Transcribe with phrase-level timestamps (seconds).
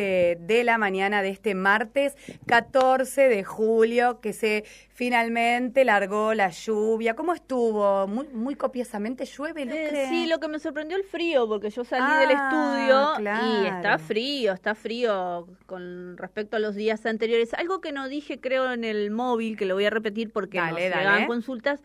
[0.00, 7.14] de la mañana de este martes 14 de julio, que se finalmente largó la lluvia.
[7.14, 8.06] ¿Cómo estuvo?
[8.06, 9.62] ¿Muy, muy copiosamente llueve?
[9.62, 13.66] Eh, sí, lo que me sorprendió el frío, porque yo salí del ah, estudio y
[13.66, 17.54] está frío, está frío con respecto a los días anteriores.
[17.54, 20.90] Algo que no dije, creo, en el móvil, que lo voy a repetir porque dale,
[20.90, 21.80] nos consultas.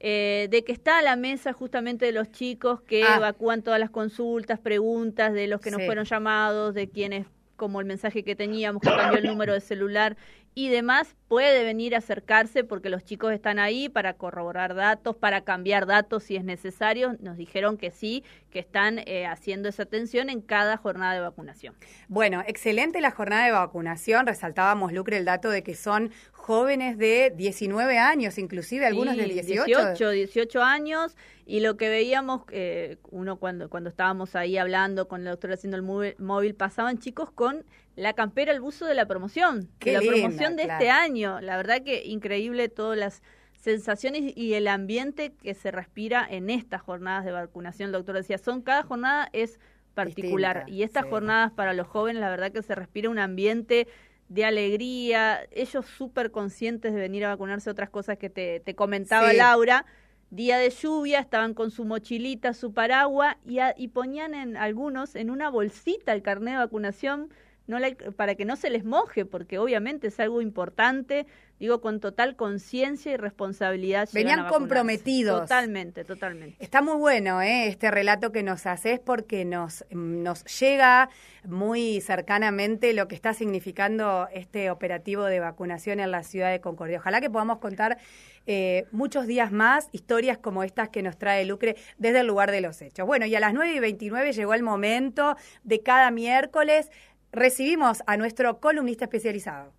[0.00, 3.16] Eh, de que está a la mesa justamente de los chicos que ah.
[3.16, 7.26] evacúan todas las consultas, preguntas de los que no fueron llamados, de quienes
[7.56, 10.16] como el mensaje que teníamos, que cambió el número de celular
[10.54, 15.42] y demás, puede venir a acercarse porque los chicos están ahí para corroborar datos, para
[15.42, 17.16] cambiar datos si es necesario.
[17.20, 21.74] Nos dijeron que sí, que están eh, haciendo esa atención en cada jornada de vacunación.
[22.06, 24.26] Bueno, excelente la jornada de vacunación.
[24.26, 29.64] Resaltábamos, Lucre, el dato de que son jóvenes de 19 años, inclusive algunos de 18.
[29.64, 31.16] 18, 18 años.
[31.46, 35.76] Y lo que veíamos, eh, uno cuando, cuando estábamos ahí hablando con la doctora haciendo
[35.76, 35.82] el
[36.18, 37.64] móvil, pasaban chicos con
[37.96, 41.40] la campera, el buzo de la promoción, de la promoción de este año.
[41.40, 43.22] La verdad que increíble todas las
[43.64, 47.88] sensaciones y el ambiente que se respira en estas jornadas de vacunación.
[47.88, 49.58] El doctor decía, son cada jornada es
[49.94, 53.86] particular y estas jornadas para los jóvenes, la verdad que se respira un ambiente
[54.28, 59.32] de alegría, ellos súper conscientes de venir a vacunarse, otras cosas que te, te comentaba
[59.32, 59.86] Laura.
[60.30, 65.30] Día de lluvia, estaban con su mochilita, su paraguas y, y ponían en algunos en
[65.30, 67.28] una bolsita el carnet de vacunación
[67.66, 67.78] no
[68.16, 71.26] para que no se les moje, porque obviamente es algo importante,
[71.58, 74.08] digo, con total conciencia y responsabilidad.
[74.12, 75.42] Venían comprometidos.
[75.42, 76.62] Totalmente, totalmente.
[76.62, 77.68] Está muy bueno ¿eh?
[77.68, 81.08] este relato que nos haces porque nos, nos llega
[81.44, 86.98] muy cercanamente lo que está significando este operativo de vacunación en la ciudad de Concordia.
[86.98, 87.98] Ojalá que podamos contar
[88.46, 92.60] eh, muchos días más historias como estas que nos trae Lucre desde el lugar de
[92.60, 93.06] los hechos.
[93.06, 96.90] Bueno, y a las 9 y 29 llegó el momento de cada miércoles
[97.34, 99.72] recibimos a nuestro columnista especializado.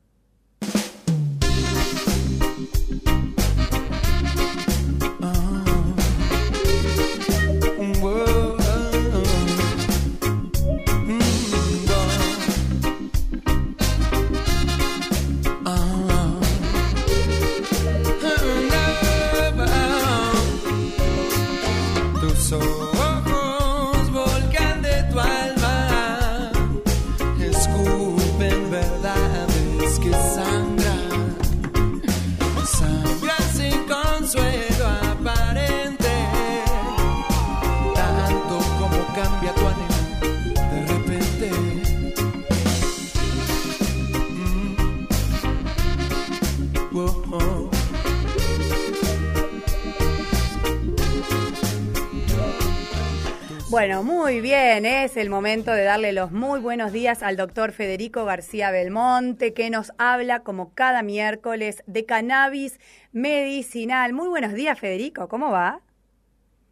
[53.76, 58.24] Bueno, muy bien, es el momento de darle los muy buenos días al doctor Federico
[58.24, 62.80] García Belmonte, que nos habla como cada miércoles de cannabis
[63.12, 64.14] medicinal.
[64.14, 65.82] Muy buenos días, Federico, ¿cómo va?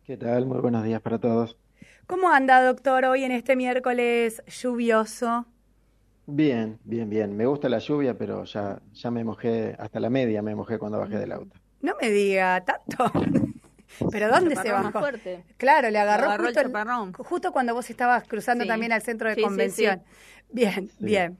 [0.05, 0.45] ¿Qué tal?
[0.45, 1.57] Muy buenos días para todos.
[2.07, 5.45] ¿Cómo anda, doctor, hoy en este miércoles lluvioso?
[6.25, 7.35] Bien, bien, bien.
[7.35, 10.99] Me gusta la lluvia, pero ya, ya me mojé, hasta la media me mojé cuando
[10.99, 11.53] bajé del auto.
[11.81, 13.11] No me diga tanto.
[14.11, 14.99] ¿Pero dónde se bajó?
[14.99, 15.43] fuerte.
[15.57, 20.01] Claro, le agarró, justo, justo, cuando vos estabas cruzando también al centro de convención.
[20.49, 21.37] bien, bien.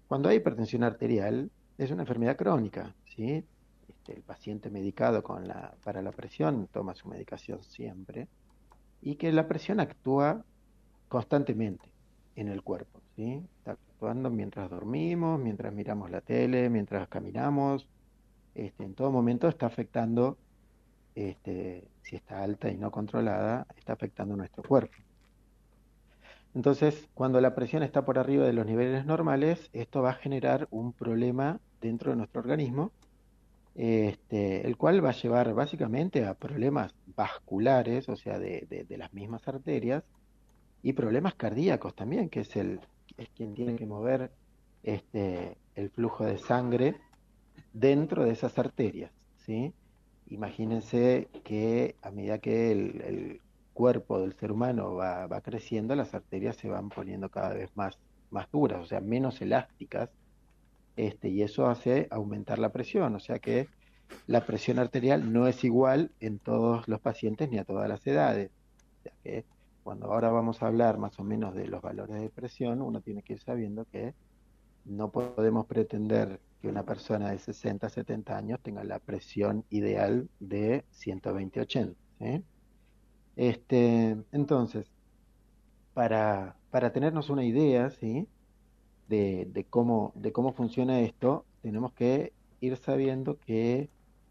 [0.08, 3.46] cuando hay hipertensión arterial es una enfermedad crónica, ¿sí?
[3.88, 8.28] Este, el paciente medicado con la, para la presión toma su medicación siempre
[9.02, 10.44] y que la presión actúa
[11.08, 11.92] constantemente
[12.36, 17.88] en el cuerpo, Está actuando mientras dormimos, mientras miramos la tele, mientras caminamos,
[18.56, 20.38] este, en todo momento está afectando,
[21.16, 24.96] este, si está alta y no controlada, está afectando nuestro cuerpo.
[26.54, 30.68] Entonces, cuando la presión está por arriba de los niveles normales, esto va a generar
[30.70, 32.92] un problema dentro de nuestro organismo,
[33.76, 39.48] este, el cual va a llevar básicamente a problemas vasculares, o sea, de, las mismas
[39.48, 40.04] arterias,
[40.84, 42.82] y problemas cardíacos también, que es, el,
[43.18, 44.32] es quien tiene que mover
[44.84, 46.96] este, el flujo de sangre
[47.74, 49.12] dentro de esas arterias.
[49.46, 49.74] ¿sí?
[50.28, 53.42] Imagínense que a medida que el
[53.74, 57.98] cuerpo del ser humano va, va, creciendo, las arterias se van poniendo cada vez más,
[58.30, 60.10] más duras, o sea, menos elásticas,
[60.96, 63.68] este, y eso hace aumentar la presión, o sea que
[64.28, 68.52] la presión arterial no es igual en todos los pacientes ni a todas las edades.
[69.00, 69.46] O sea que
[69.84, 73.24] cuando ahora vamos a hablar más o menos de los valores de presión, uno tiene
[73.24, 74.14] que ir sabiendo que
[74.86, 80.86] no podemos pretender que una persona de 60, 70 años tenga la presión ideal de
[80.92, 81.96] 120-80.
[82.20, 82.44] ¿sí?
[83.36, 84.92] Este, entonces,
[85.94, 88.28] para, para tenernos una idea, ¿sí?
[89.08, 93.90] De, de, cómo, de cómo funciona esto, tenemos que ir sabiendo que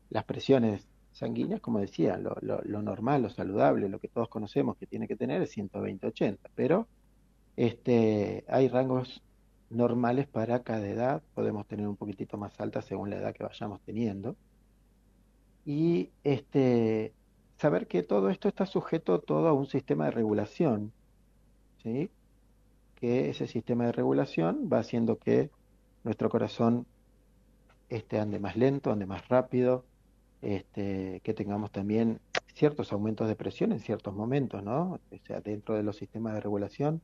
[0.09, 4.87] las presiones sanguíneas, como decía, lo, lo, normal, lo saludable, lo que todos conocemos que
[4.87, 6.89] tiene que tener es 120-80, pero
[7.57, 9.23] este, hay rangos
[9.71, 13.81] normales para cada edad, podemos tener un poquitito más alta según la edad que vayamos
[13.83, 14.37] teniendo.
[15.65, 17.13] Y este,
[17.59, 20.93] saber que todo esto está sujeto todo a un sistema de regulación,
[21.83, 22.11] ¿sí?
[22.97, 25.51] que ese sistema de regulación va haciendo que
[26.05, 26.87] nuestro corazón
[27.89, 29.85] este, ande más lento, ande más rápido,
[30.43, 32.21] este, que tengamos también
[32.55, 35.01] ciertos aumentos de presión en ciertos momentos, ¿no?
[35.11, 37.01] O sea, dentro de los sistemas de regulación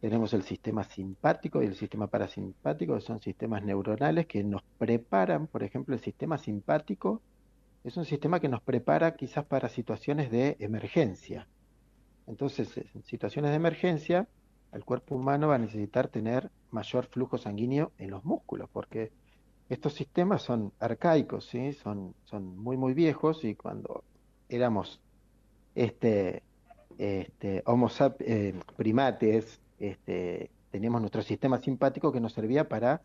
[0.00, 5.46] tenemos el sistema simpático y el sistema parasimpático, que son sistemas neuronales que nos preparan,
[5.46, 7.22] por ejemplo, el sistema simpático
[7.82, 11.48] es un sistema que nos prepara quizás para situaciones de emergencia.
[12.26, 14.28] Entonces, en situaciones de emergencia,
[14.72, 19.12] el cuerpo humano va a necesitar tener mayor flujo sanguíneo en los músculos, porque
[19.68, 21.72] estos sistemas son arcaicos, ¿sí?
[21.72, 24.04] son, son muy, muy viejos y cuando
[24.48, 25.00] éramos
[25.74, 26.42] este,
[26.98, 27.90] este, homo
[28.20, 33.02] eh, primates, este, teníamos nuestro sistema simpático que nos servía para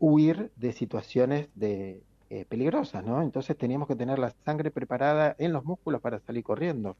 [0.00, 3.22] huir de situaciones de, eh, peligrosas, ¿no?
[3.22, 6.96] Entonces teníamos que tener la sangre preparada en los músculos para salir corriendo.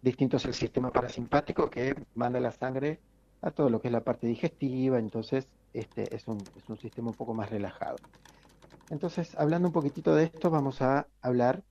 [0.00, 3.00] Distinto es el sistema parasimpático que manda la sangre
[3.42, 6.38] a todo lo que es la parte digestiva, entonces este es un,
[6.80, 7.96] sistema un poco más relajado.
[8.90, 11.64] Entonces, hablando un poquitito de esto, vamos a hablar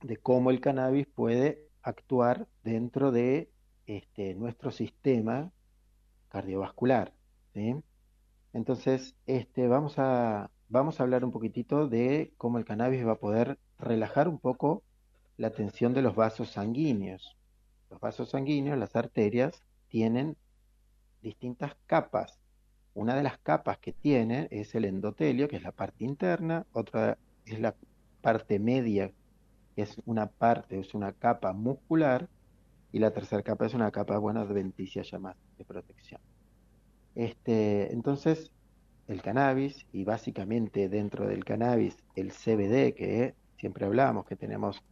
[0.00, 3.50] de cómo el cannabis puede actuar dentro de
[3.86, 5.52] este, nuestro sistema
[6.28, 7.12] cardiovascular.
[8.52, 10.50] Entonces, este, vamos a
[10.98, 14.82] hablar un poquitito de cómo el cannabis va a poder relajar un poco
[15.36, 17.36] la tensión de los vasos sanguíneos.
[17.90, 20.36] Los vasos sanguíneos, las arterias, tienen
[21.20, 22.41] distintas capas.
[22.94, 27.18] Una de las capas que tiene es el endotelio, que es la parte interna, otra
[27.46, 27.74] es la
[28.20, 29.12] parte media,
[29.74, 32.28] que es una parte, es una capa muscular,
[32.92, 36.20] y la tercera capa es una capa, bueno, adventicia ya más de protección.
[37.14, 38.50] Este, entonces,
[39.08, 44.82] el cannabis y básicamente dentro del cannabis el CBD, que siempre hablamos que tenemos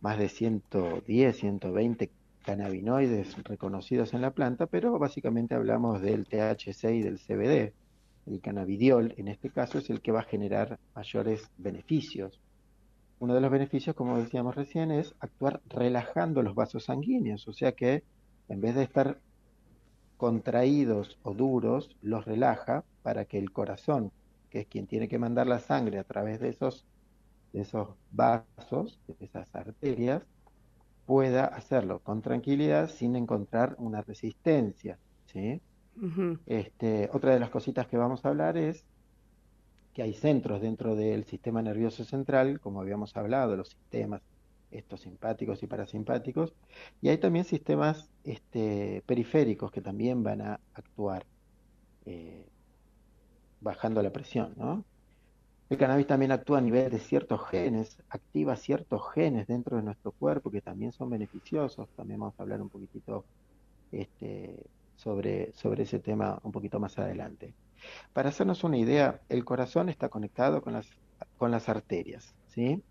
[0.00, 2.10] más de 110, 120
[2.42, 7.72] cannabinoides reconocidos en la planta, pero básicamente hablamos del THC y del CBD.
[8.26, 12.40] El cannabidiol, en este caso, es el que va a generar mayores beneficios.
[13.18, 17.72] Uno de los beneficios, como decíamos recién, es actuar relajando los vasos sanguíneos, o sea
[17.72, 18.02] que
[18.48, 19.18] en vez de estar
[20.16, 24.12] contraídos o duros, los relaja para que el corazón,
[24.50, 26.84] que es quien tiene que mandar la sangre a través de esos,
[27.52, 30.22] de esos vasos, de esas arterias,
[31.06, 34.98] pueda hacerlo con tranquilidad sin encontrar una resistencia.
[35.26, 35.60] ¿sí?
[36.46, 38.84] este, otra de las cositas que vamos a hablar es
[39.92, 44.22] que hay centros dentro del sistema nervioso central, como habíamos hablado, los sistemas
[44.72, 46.54] estos simpáticos y parasimpáticos,
[47.00, 51.26] y hay también sistemas este, periféricos que también van a actuar
[52.06, 52.46] eh,
[53.60, 54.84] bajando la presión, ¿no?
[55.72, 60.12] El cannabis también actúa a nivel de ciertos genes, activa ciertos genes dentro de nuestro
[60.12, 61.88] cuerpo que también son beneficiosos.
[61.96, 63.24] También vamos a hablar un poquitito
[63.90, 67.54] este, sobre, sobre ese tema un poquito más adelante.
[68.12, 70.90] Para hacernos una idea, el corazón está conectado con las,
[71.38, 72.82] con las arterias, ¿sí?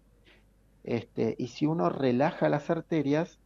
[0.83, 3.37] Este, y si uno relaja las arterias,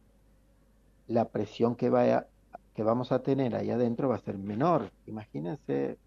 [1.08, 2.26] la presión que, vaya,
[2.74, 4.92] que vamos a tener ahí adentro va a ser menor.
[5.06, 5.98] Imagínense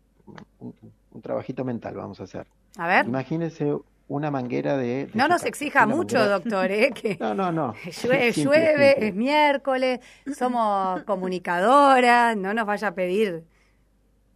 [0.58, 2.48] un trabajito mental, vamos a hacer.
[2.78, 3.06] A ver.
[3.06, 3.76] Imagínese
[4.10, 5.10] una manguera de...
[5.14, 6.92] no nos exija mucho, doctor, ¿eh?
[6.92, 7.76] Que no, no, no.
[8.36, 10.00] Llueve, es miércoles,
[10.36, 13.46] somos comunicadoras, no nos vaya a pedir...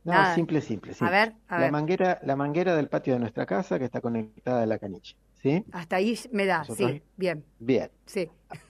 [0.06, 3.80] No, simple, simple, A ver, a la Manguera, la manguera del patio de nuestra casa
[3.80, 5.63] que está conectada a la canilla, ¿sí?
[5.72, 7.46] Hasta ahí me da, sí, bien.
[7.60, 7.90] Bien.
[8.06, 8.30] Sí.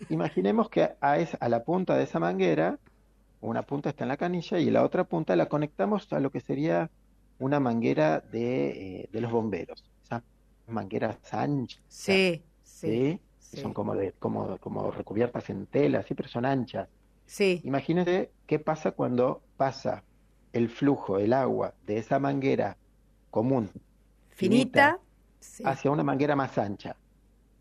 [0.10, 2.78] Imaginemos que a, a la punta de esa manguera,
[3.42, 6.40] una punta está en la canilla y la otra punta la conectamos a lo que
[6.40, 6.92] sería
[7.40, 10.24] una manguera de, eh, de los bomberos, esas
[10.68, 11.82] mangueras anchas.
[11.88, 13.20] Sí, sí.
[13.40, 16.90] Son como, de, como, como recubiertas en tela, sí, pero son anchas.
[17.26, 17.62] Sí.
[17.64, 20.04] Imagínate qué pasa cuando pasa
[20.54, 22.78] el flujo, el agua de esa manguera
[23.30, 23.70] común,
[24.30, 25.00] finita,
[25.64, 26.96] hacia una manguera más ancha.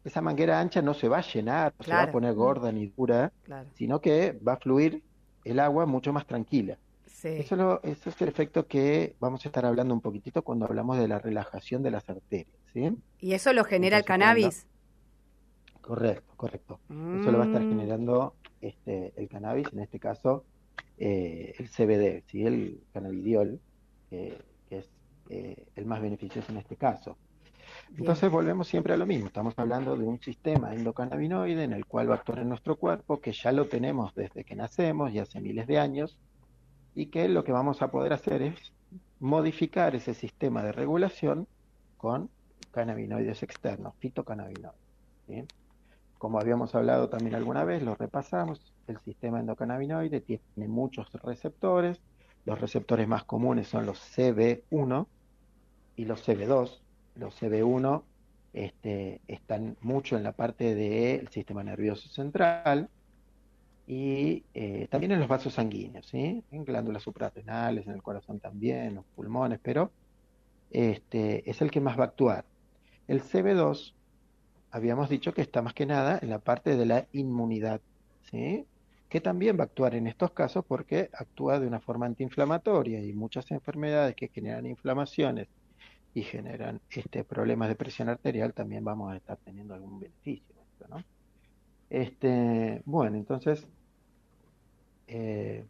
[0.04, 2.86] Esa manguera ancha no se va a llenar, no se va a poner gorda ni
[2.86, 3.32] dura,
[3.74, 5.02] sino que va a fluir
[5.44, 6.78] el agua mucho más tranquila.
[7.23, 11.19] Eso, es el efecto que vamos a estar hablando un poquitito cuando hablamos de la
[11.19, 12.57] relajación de las arterias.
[12.73, 12.97] ¿sí?
[13.21, 14.66] ¿Y eso lo genera el cannabis?
[15.81, 16.81] Correcto, correcto.
[16.88, 17.69] Eso lo va a estar mm.
[17.69, 20.45] generando este, el cannabis, en este caso
[20.99, 22.47] eh, el CBD, ¿sí?
[22.47, 23.61] el cannabidiol,
[24.11, 24.38] que
[24.71, 24.88] es
[25.31, 27.16] eh, el más beneficioso en este caso.
[27.97, 32.11] Entonces volvemos siempre a lo mismo, estamos hablando de un sistema endocannabinoide en el cual
[32.11, 35.40] va a actuar en nuestro cuerpo, que ya lo tenemos desde que nacemos y hace
[35.40, 36.19] miles de años,
[36.94, 38.72] y que lo que vamos a poder hacer es
[39.20, 41.46] modificar ese sistema de regulación
[41.96, 42.28] con
[42.70, 44.75] cannabinoides externos, fitocannabinoides.
[46.18, 52.00] Como habíamos hablado también alguna vez, lo repasamos, el sistema endocannabinoide tiene muchos receptores,
[52.44, 55.06] los receptores más comunes son los CB1
[55.96, 56.80] y los CB2.
[57.14, 58.02] Los CB1
[58.52, 62.88] este, están mucho en la parte del sistema nervioso central,
[63.86, 66.42] y eh, también en los vasos sanguíneos, ¿sí?
[66.50, 69.90] en glándulas suprarrenales, en el corazón también, en los pulmones, pero
[70.70, 72.44] este, es el que más va a actuar.
[73.08, 73.94] El CB2,
[74.70, 77.80] habíamos dicho que está más que nada en la parte de la inmunidad,
[78.30, 78.66] ¿sí?
[79.08, 83.12] que también va a actuar en estos casos porque actúa de una forma antiinflamatoria y
[83.12, 85.48] muchas enfermedades que generan inflamaciones
[86.14, 90.54] y generan este, problemas de presión arterial también vamos a estar teniendo algún beneficio.
[90.88, 91.02] ¿no?
[91.92, 93.68] Este, bueno, entonces,
[95.08, 95.66] eh,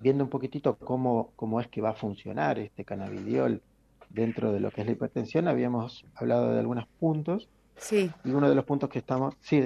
[0.00, 3.62] viendo un poquitito cómo, cómo es que va a funcionar este cannabidiol
[4.10, 7.48] dentro de lo que es la hipertensión, habíamos hablado de algunos puntos.
[7.76, 8.10] Sí.
[8.24, 9.36] Y uno de los puntos que estamos...
[9.38, 9.62] Sí,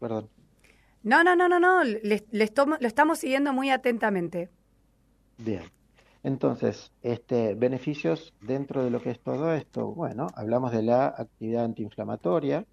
[0.00, 0.28] perdón.
[1.04, 4.50] No, no, no, no, no, le, lo estamos siguiendo muy atentamente.
[5.38, 5.62] Bien.
[6.24, 9.92] Entonces, este, beneficios dentro de lo que es todo esto.
[9.92, 12.66] Bueno, hablamos de la actividad antiinflamatoria,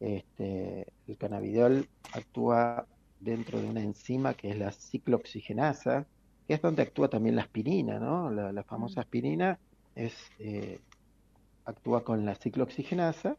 [0.00, 2.86] este, el cannabidiol actúa
[3.20, 6.06] dentro de una enzima que es la ciclooxigenasa,
[6.46, 8.30] que es donde actúa también la aspirina, ¿no?
[8.30, 9.58] La, famosa aspirina
[9.94, 10.80] es, eh,
[11.64, 13.36] actúa con la ciclooxigenasa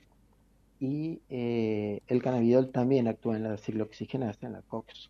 [0.80, 5.10] y eh, el cannabidiol también actúa en la ciclooxigenasa, en la COX,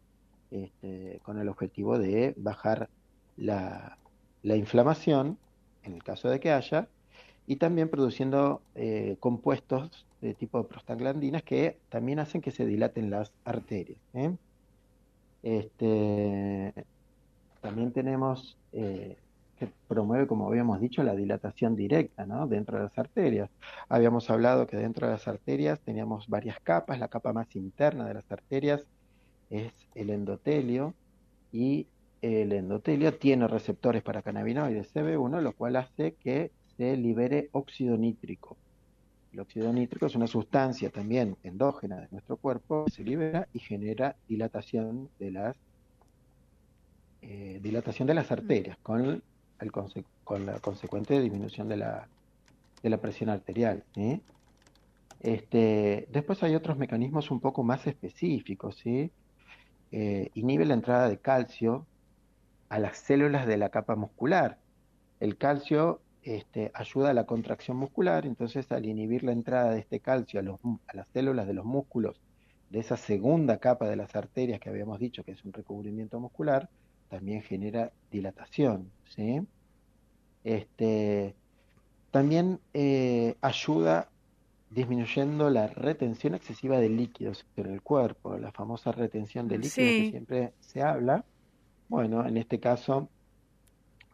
[0.52, 2.90] este, con el objetivo de bajar
[3.36, 3.98] la,
[4.44, 5.38] la, inflamación,
[5.84, 6.88] en el caso de que haya,
[7.48, 13.32] y también produciendo eh, compuestos de tipo prostaglandinas que también hacen que se dilaten las
[13.46, 13.98] arterias.
[14.14, 14.36] ¿eh?
[15.44, 16.74] Este,
[17.62, 19.16] también tenemos eh,
[19.58, 22.48] que promueve, como habíamos dicho, la dilatación directa ¿no?
[22.48, 23.50] dentro de las arterias.
[23.88, 27.00] Habíamos hablado que dentro de las arterias teníamos varias capas.
[27.00, 28.86] La capa más interna de las arterias
[29.50, 30.94] es el endotelio
[31.54, 31.88] y
[32.22, 38.58] el endotelio tiene receptores para cannabinoides CB1, lo cual hace que libere óxido nítrico.
[39.34, 43.60] El óxido nítrico es una sustancia también endógena de nuestro cuerpo que se libera y
[43.60, 45.56] genera dilatación de las
[47.22, 49.22] eh, dilatación de las arterias con,
[49.60, 49.72] el
[50.24, 52.08] con la consecuente disminución de la,
[52.84, 53.84] de la presión arterial.
[55.20, 58.82] Este, después hay otros mecanismos un poco más específicos.
[58.86, 59.12] Eh,
[60.36, 61.86] inhibe la entrada de calcio
[62.70, 64.60] a las células de la capa muscular.
[65.20, 70.00] El calcio este, ayuda a la contracción muscular, entonces al inhibir la entrada de este
[70.00, 72.20] calcio a, las células de los músculos
[72.70, 76.70] de esa segunda capa de las arterias que habíamos dicho que es un recubrimiento muscular,
[77.10, 79.42] también genera dilatación, ¿sí?
[80.44, 81.36] Este,
[82.12, 84.10] también eh, ayuda
[84.70, 90.10] disminuyendo la retención excesiva de líquidos en el cuerpo, la famosa retención de líquidos que
[90.10, 91.24] siempre se habla.
[91.88, 93.10] Bueno, en este caso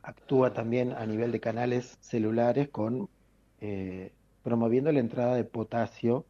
[0.04, 3.10] actúa también a nivel de canales celulares con
[3.62, 4.12] eh,
[4.44, 6.26] promoviendo la entrada de potasio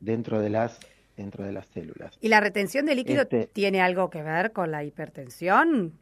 [0.00, 0.80] dentro de las
[1.16, 2.16] dentro de las células.
[2.20, 5.92] ¿Y la retención de líquido este tiene algo que ver con la hipertensión?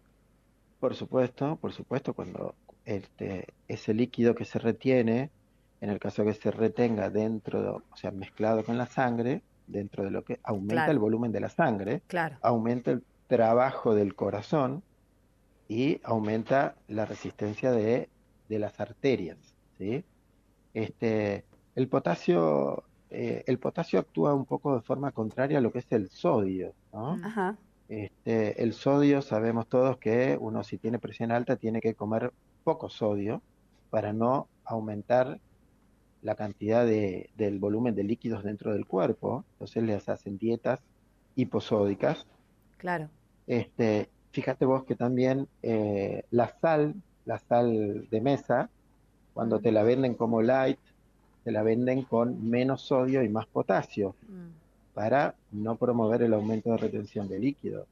[0.79, 5.31] Por supuesto, por supuesto, cuando este, ese líquido que se retiene,
[5.81, 10.13] en el caso que se retenga dentro, o sea, mezclado con la sangre, dentro de
[10.13, 12.03] lo que aumenta el volumen de la sangre,
[12.41, 14.85] aumenta el trabajo del corazón
[15.69, 18.09] y aumenta la resistencia de,
[18.49, 19.37] de las arterias,
[19.77, 20.03] ¿sí?
[20.75, 21.45] Este,
[21.75, 25.87] el potasio, eh, el potasio actúa un poco de forma contraria a lo que es
[25.91, 27.19] el sodio, ¿no?
[27.89, 32.33] Este, el sodio sabemos todos que uno si tiene presión alta tiene que comer
[32.65, 33.41] poco sodio
[33.89, 35.41] para no aumentar
[36.21, 39.45] la cantidad de, del volumen de líquidos dentro del cuerpo.
[39.53, 40.81] Entonces les hacen dietas
[41.35, 42.27] hiposódicas.
[42.77, 43.09] Claro.
[43.47, 46.95] Este, fíjate vos que también eh, la sal,
[47.25, 48.71] la sal de mesa,
[49.35, 50.79] cuando te la venden como light,
[51.45, 54.15] te la venden con menos sodio y más potasio.
[54.29, 54.69] Mm
[54.99, 57.87] para no promover el aumento de retención de líquido.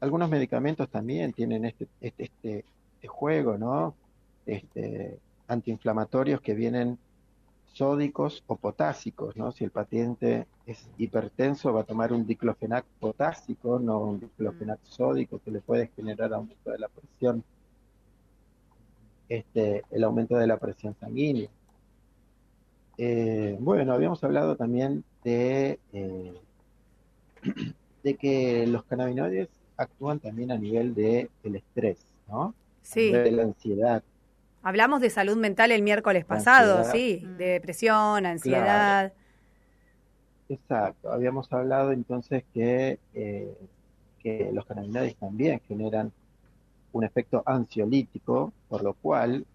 [0.00, 3.94] Algunos medicamentos también tienen este, este, este, este juego, ¿no?
[4.46, 6.98] Este, antiinflamatorios que vienen
[7.74, 9.52] sódicos o potásicos, ¿no?
[9.52, 15.40] Si el paciente es hipertenso va a tomar un diclofenac potásico, no un diclofenac sódico
[15.44, 17.42] que le puede generar aumento de la presión,
[19.28, 21.48] este, el aumento de la presión sanguínea.
[22.98, 26.40] Eh, bueno, habíamos hablado también de, eh,
[28.04, 31.98] de que los cannabinoides actúan también a nivel del el estrés,
[32.28, 32.54] ¿no?
[32.82, 33.10] Sí.
[33.10, 34.02] de la ansiedad.
[34.62, 39.12] Hablamos de salud mental el miércoles pasado, sí, de depresión, ansiedad.
[40.50, 43.56] Exacto, habíamos hablado entonces que, eh,
[44.18, 46.10] que los cannabinoides también generan
[46.92, 49.46] un efecto ansiolítico, por lo cual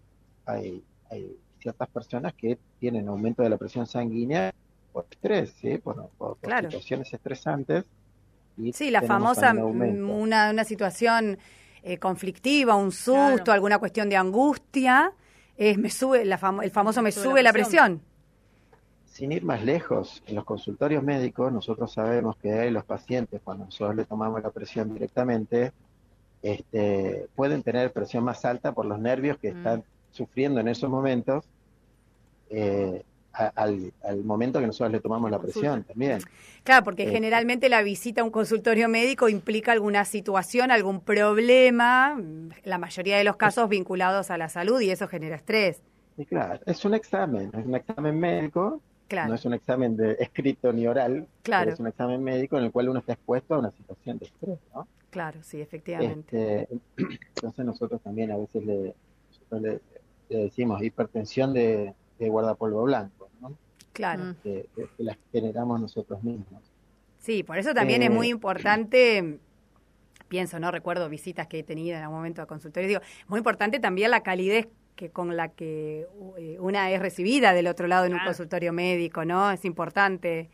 [0.46, 4.54] hay, hay ciertas personas que tienen aumento de la presión sanguínea
[4.90, 5.76] por estrés, ¿sí?
[5.76, 6.08] por,
[6.62, 7.84] situaciones estresantes.
[8.72, 11.36] sí, la famosa, mm, una, una situación
[11.82, 15.12] eh, conflictiva, un susto, alguna cuestión de angustia,
[15.58, 18.00] es, me sube la el famoso me, sube, la presión.
[19.16, 23.96] Sin ir más lejos, en los consultorios médicos nosotros sabemos que los pacientes, cuando nosotros
[23.96, 25.72] le tomamos la presión directamente,
[26.42, 29.56] este, pueden tener presión más alta por los nervios que mm.
[29.56, 31.46] están sufriendo en esos momentos
[32.50, 33.90] eh, al,
[34.22, 36.20] momento que nosotros le tomamos la presión también.
[36.62, 42.20] Claro, porque eh, generalmente la visita a un consultorio médico implica alguna situación, algún problema,
[42.64, 45.80] la mayoría de los casos vinculados a la salud y eso genera estrés.
[46.28, 50.86] claro, es un examen, es un examen médico, no es un examen de escrito ni
[50.86, 51.72] oral, claro.
[51.72, 54.58] es un examen médico en el cual uno está expuesto a una situación de estrés,
[54.74, 54.86] ¿no?
[55.10, 56.62] Claro, sí, efectivamente.
[56.62, 56.78] Este,
[57.36, 58.94] entonces nosotros también a veces le
[60.28, 63.56] decimos hipertensión de, de guardapolvo blanco, ¿no?
[63.92, 64.24] Claro.
[64.24, 64.34] Mm.
[64.42, 66.62] Que, las generamos nosotros mismos.
[67.18, 69.38] Sí, por eso también es muy eh, importante,
[70.28, 73.80] pienso, no recuerdo visitas que he tenido en algún momento a consultorio, digo, muy importante
[73.80, 76.06] también la calidez que con la que
[76.38, 79.50] eh, una es recibida del otro lado en un consultorio médico, ¿no?
[79.50, 80.48] Es importante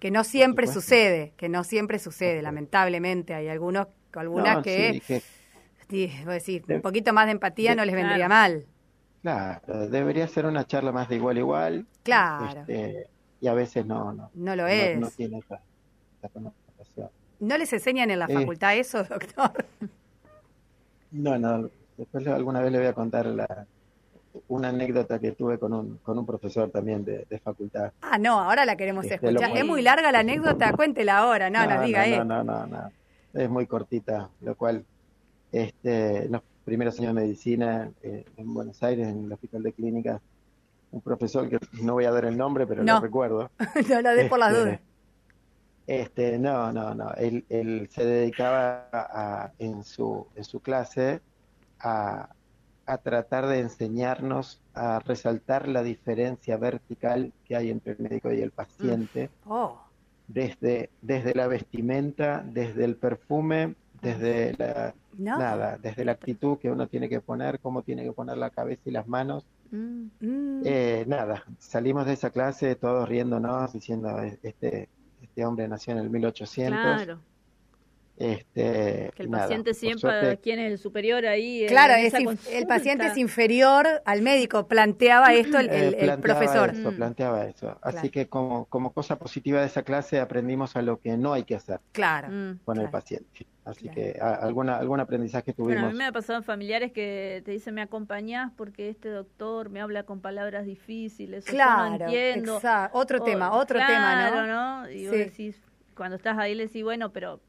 [0.00, 5.22] que no siempre sucede, que no siempre sucede, lamentablemente hay algunos algunas que,
[5.88, 8.66] decir, un poquito más de empatía no les vendría mal.
[9.22, 11.86] Claro, debería ser una charla más de igual a igual.
[12.02, 12.60] Claro.
[12.60, 13.06] Este,
[13.40, 14.30] y a veces no, no.
[14.34, 14.98] No lo es.
[14.98, 15.60] No, tiene esa,
[17.40, 18.34] ¿No les enseñan en la eh.
[18.34, 19.64] facultad eso, doctor?
[21.10, 21.70] No, no.
[21.96, 23.66] Después alguna vez le voy a contar la,
[24.48, 27.92] una anécdota que tuve con un, con un profesor también de, facultad.
[28.00, 29.56] Ah, no, ahora la queremos este, escuchar.
[29.56, 32.90] Es muy larga la anécdota, cuéntela ahora, no, no nos diga, no, No, no, no,
[33.34, 34.84] Es muy cortita, lo cual
[35.50, 40.20] este, nos primeros años de medicina eh, en Buenos Aires, en el Hospital de Clínicas,
[40.90, 43.50] un profesor que no voy a dar el nombre, pero lo recuerdo.
[43.88, 44.80] no lo dé por las este, dudas.
[45.86, 47.12] Este, no, no, no.
[47.14, 51.20] Él, él se dedicaba a, en, su, en su clase
[51.80, 52.28] a,
[52.86, 58.40] a tratar de enseñarnos a resaltar la diferencia vertical que hay entre el médico y
[58.40, 59.30] el paciente.
[59.44, 59.50] Mm.
[59.50, 59.82] Oh.
[60.28, 66.86] Desde, desde la vestimenta, desde el perfume, desde la nada, desde la actitud que uno
[66.86, 69.44] tiene que poner, cómo tiene que poner la cabeza y las manos.
[69.70, 70.06] Mm.
[70.20, 70.62] Mm.
[70.64, 74.88] Eh, nada, salimos de esa clase todos riéndonos, diciendo, este,
[75.20, 76.80] este hombre nació en el 1800.
[76.80, 77.20] Claro.
[78.16, 81.66] Este, que el paciente siempre, ¿quién es el superior ahí?
[81.66, 86.70] Claro, el paciente es inferior al médico, planteaba esto el, eh, profesor.
[86.70, 87.78] Eso, planteaba eso.
[87.82, 91.44] Así que como, como cosa positiva de esa clase aprendimos a lo que no hay
[91.44, 92.28] que hacer claro,
[92.64, 93.46] con el paciente.
[93.64, 95.74] Así que alguna, algún aprendizaje tuvimos.
[95.74, 99.08] Bueno, a mí me ha pasado en familiares que te dicen, me acompañás porque este
[99.08, 102.60] doctor me habla con palabras difíciles, claro, no entiendo.
[102.92, 104.46] Otro tema, otro tema, ¿no?
[104.46, 104.90] ¿no?
[104.90, 105.60] Y vos decís,
[105.96, 107.40] cuando estás ahí le decís, bueno, pero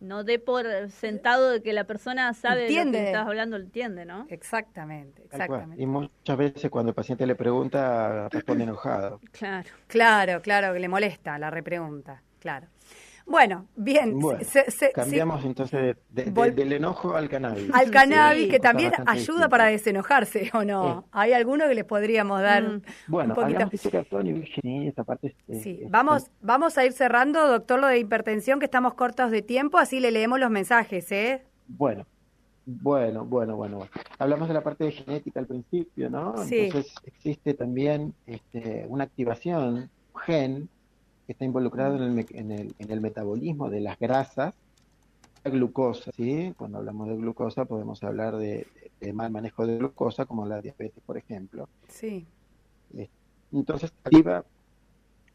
[0.00, 4.04] no dé por sentado de que la persona sabe de lo que estás hablando, entiende,
[4.04, 4.26] ¿no?
[4.28, 5.82] Exactamente, exactamente.
[5.82, 9.20] Y muchas veces cuando el paciente le pregunta, responde enojado.
[9.32, 9.68] Claro.
[9.86, 12.68] Claro, claro, que le molesta la repregunta, claro.
[13.28, 14.18] Bueno, bien.
[14.94, 17.70] cambiamos entonces del enojo al cannabis.
[17.72, 21.04] Al cannabis, que también ayuda para desenojarse, ¿o no?
[21.12, 22.82] ¿Hay alguno que les podríamos dar mm.
[23.06, 23.70] bueno, un poquito?
[24.88, 29.30] esta parte sí, vamos, vamos a ir cerrando, doctor, lo de hipertensión, que estamos cortos
[29.30, 31.42] de tiempo, así le leemos los mensajes, ¿eh?
[31.66, 32.06] Bueno,
[32.64, 33.88] bueno, bueno, bueno.
[34.18, 36.34] Hablamos de la parte de genética al principio, ¿no?
[36.42, 40.68] Entonces existe también este, una activación, un gen,
[41.28, 44.54] que está involucrado en el, en el, en el metabolismo de las grasas,
[45.44, 46.54] la glucosa, ¿sí?
[46.56, 48.66] Cuando hablamos de glucosa podemos hablar de,
[49.12, 51.68] mal manejo de glucosa, como la diabetes, por ejemplo.
[51.86, 52.26] Sí.
[52.96, 53.10] Eh,
[53.52, 54.42] entonces activa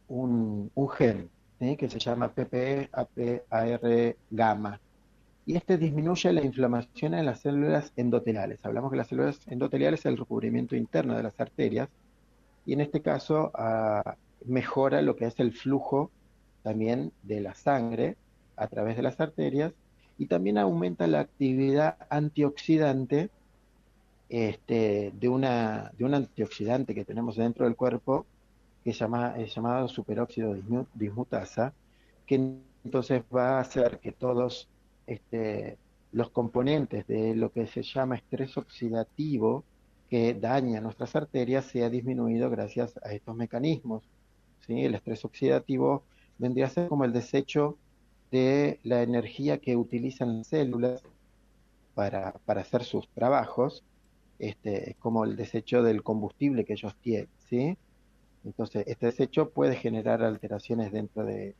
[0.07, 1.29] un, un gen
[1.77, 4.79] que se llama PPAPAR gamma.
[5.45, 8.65] Y este disminuye la inflamación en las células endoteliales.
[8.65, 11.87] Hablamos que las células endoteliales es el recubrimiento interno de las arterias.
[12.65, 16.11] Y en este caso, a, mejora lo que es el flujo
[16.63, 18.17] también de la sangre
[18.55, 19.73] a través de las arterias
[20.17, 23.29] y también aumenta la actividad antioxidante
[24.29, 28.25] este, de, una, de un antioxidante que tenemos dentro del cuerpo
[28.83, 30.55] que es, llama, es llamado superóxido
[30.93, 31.73] dismutasa,
[32.25, 32.35] que
[32.83, 34.67] entonces va a hacer que todos
[35.07, 35.77] este,
[36.11, 39.63] los componentes de lo que se llama estrés oxidativo
[40.09, 44.03] que daña nuestras arterias sea disminuido gracias a estos mecanismos.
[44.67, 46.03] El estrés oxidativo
[46.37, 47.77] vendría a ser como el desecho
[48.31, 51.03] de la energía que utilizan las células
[51.93, 53.83] para, para hacer sus trabajos,
[54.39, 57.77] este, es como el desecho del combustible que ellos tienen, ¿sí?
[58.43, 61.55] Entonces, este desecho puede generar alteraciones dentro de,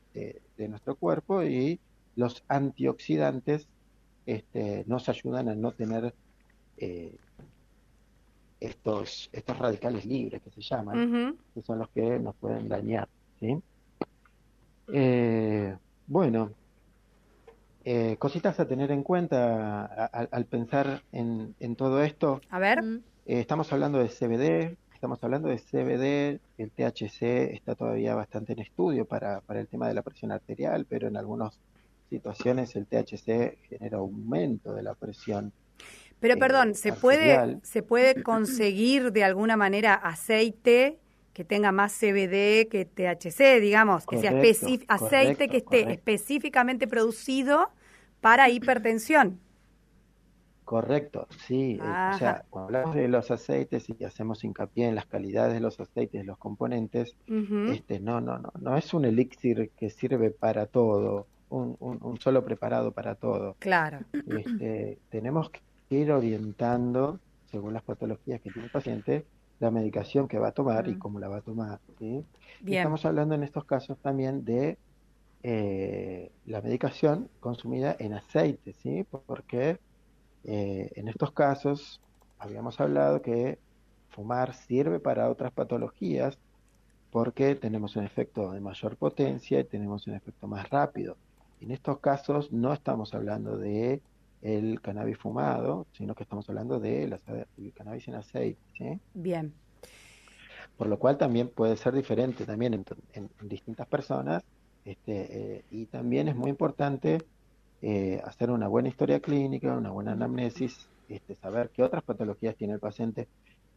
[0.58, 1.80] nuestro cuerpo y
[2.16, 3.68] los antioxidantes
[4.26, 6.14] este, nos ayudan a no tener
[6.76, 7.16] eh,
[8.66, 13.08] estos, estos radicales libres que se llaman, que son los que nos pueden dañar.
[13.40, 13.56] ¿sí?
[14.92, 16.50] Eh, bueno,
[17.84, 22.40] eh, cositas a tener en cuenta al pensar en, en, todo esto.
[22.50, 22.78] A ver.
[23.26, 28.60] Eh, estamos hablando de CBD, estamos hablando de CBD, el THC está todavía bastante en
[28.60, 31.58] estudio para, para el tema de la presión arterial, pero en algunas
[32.08, 35.52] situaciones el THC genera aumento de la presión
[36.24, 40.98] pero perdón, ¿se puede, ¿se puede conseguir de alguna manera aceite
[41.34, 44.32] que tenga más CBD que THC, digamos, que sea
[44.88, 47.68] aceite que esté específicamente producido
[48.22, 49.38] para hipertensión?
[50.64, 51.72] Correcto, sí.
[51.72, 55.60] Eh, o sea, cuando hablamos de los aceites y hacemos hincapié en las calidades de
[55.60, 57.14] los aceites, de los componentes,
[57.70, 62.42] este, no, no, no, no es un elixir que sirve para todo, un, un solo
[62.46, 63.56] preparado para todo.
[63.58, 63.98] Claro.
[64.26, 65.60] Este, tenemos que
[65.94, 67.18] ir orientando,
[67.50, 69.24] según las patologías que tiene el paciente,
[69.60, 71.78] la medicación que va a tomar y cómo la va a tomar.
[72.64, 74.78] Estamos hablando en estos casos también de
[75.42, 79.04] eh, la medicación consumida en aceite, ¿sí?
[79.26, 79.78] porque
[80.44, 82.00] eh, en estos casos
[82.38, 83.58] habíamos hablado que
[84.10, 86.38] fumar sirve para otras patologías
[87.10, 91.16] porque tenemos un efecto de mayor potencia y tenemos un efecto más rápido.
[91.60, 94.00] En estos casos no estamos hablando de
[94.44, 97.18] el cannabis fumado, sino que estamos hablando de la,
[97.56, 99.00] el cannabis en aceite.
[99.14, 99.54] Bien.
[100.76, 104.44] Por lo cual también puede ser diferente también en, distintas personas
[104.84, 107.22] este, eh, y también es muy importante
[107.80, 112.74] eh, hacer una buena historia clínica, una buena anamnesis, este, saber qué otras patologías tiene
[112.74, 113.28] el paciente,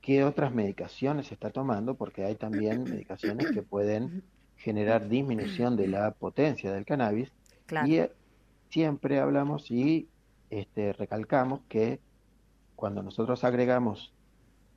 [0.02, 4.24] qué otras medicaciones está tomando, porque hay también medicaciones que pueden
[4.58, 7.32] generar disminución de la potencia del cannabis.
[7.86, 8.12] Y eh,
[8.70, 10.10] siempre hablamos y
[10.50, 12.00] este, recalcamos que
[12.76, 14.14] cuando nosotros agregamos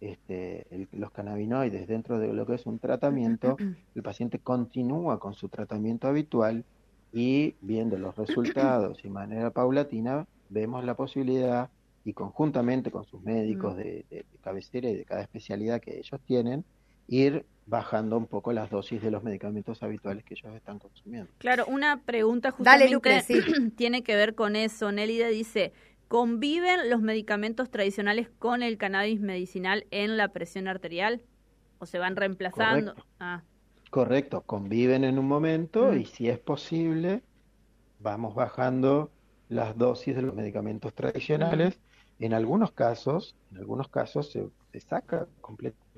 [0.00, 3.56] este, los cannabinoides dentro de lo que es un tratamiento,
[3.94, 6.64] el paciente continúa con su tratamiento habitual
[7.12, 11.70] y viendo los resultados y de manera paulatina, vemos la posibilidad
[12.04, 16.64] y conjuntamente con sus médicos de, cabecera y de cada especialidad que ellos tienen,
[17.10, 21.30] ir bajando un poco las dosis de los medicamentos habituales que ellos están consumiendo.
[21.38, 23.22] Claro, una pregunta justamente
[23.76, 24.90] tiene que ver con eso.
[24.90, 25.72] Nélida dice,
[26.08, 31.22] ¿conviven los medicamentos tradicionales con el cannabis medicinal en la presión arterial?
[31.78, 32.94] ¿O se van reemplazando?
[32.94, 33.42] Correcto, ah.
[33.90, 34.42] Correcto.
[34.42, 37.22] conviven en un momento y si es posible,
[37.98, 39.10] vamos bajando
[39.48, 41.78] las dosis de los medicamentos tradicionales.
[42.18, 44.48] En algunos casos, en algunos casos se,
[44.80, 45.89] saca completamente,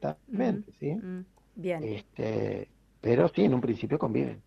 [0.79, 0.97] ¿sí?
[1.55, 1.85] Bien.
[1.85, 2.69] Este,
[3.01, 4.43] pero sí, en un principio conviven.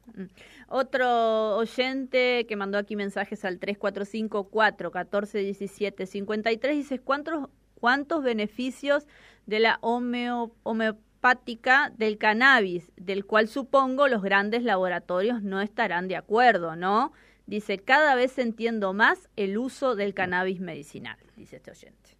[0.67, 9.07] Otro oyente que mandó aquí mensajes al 3454 1417 53 dice, ¿cuántos, cuántos beneficios
[9.45, 16.75] de la homeopática del cannabis, del cual supongo los grandes laboratorios no estarán de acuerdo,
[16.75, 17.11] ¿no?
[17.47, 22.14] Dice, cada vez entiendo más el uso del cannabis medicinal, dice este oyente.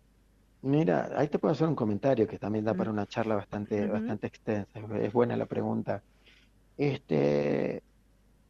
[0.65, 4.25] Mira, ahí te puedo hacer un comentario que también da para una charla bastante, bastante
[4.25, 4.79] extensa.
[4.99, 6.01] Es buena la pregunta.
[6.75, 7.83] Este,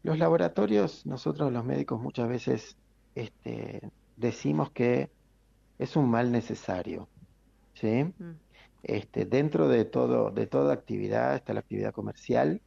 [0.01, 2.77] los laboratorios, nosotros los médicos muchas veces
[3.15, 5.11] este, decimos que
[5.77, 7.09] es un mal necesario,
[7.73, 8.05] ¿sí?
[8.81, 12.61] Este, dentro de todo, de toda actividad está la actividad comercial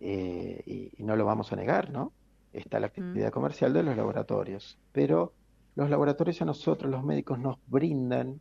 [0.00, 2.12] eh, y, no lo vamos a negar, ¿no?
[2.52, 5.32] Está la actividad comercial de los laboratorios, pero
[5.74, 8.40] los laboratorios a nosotros, los médicos, nos brindan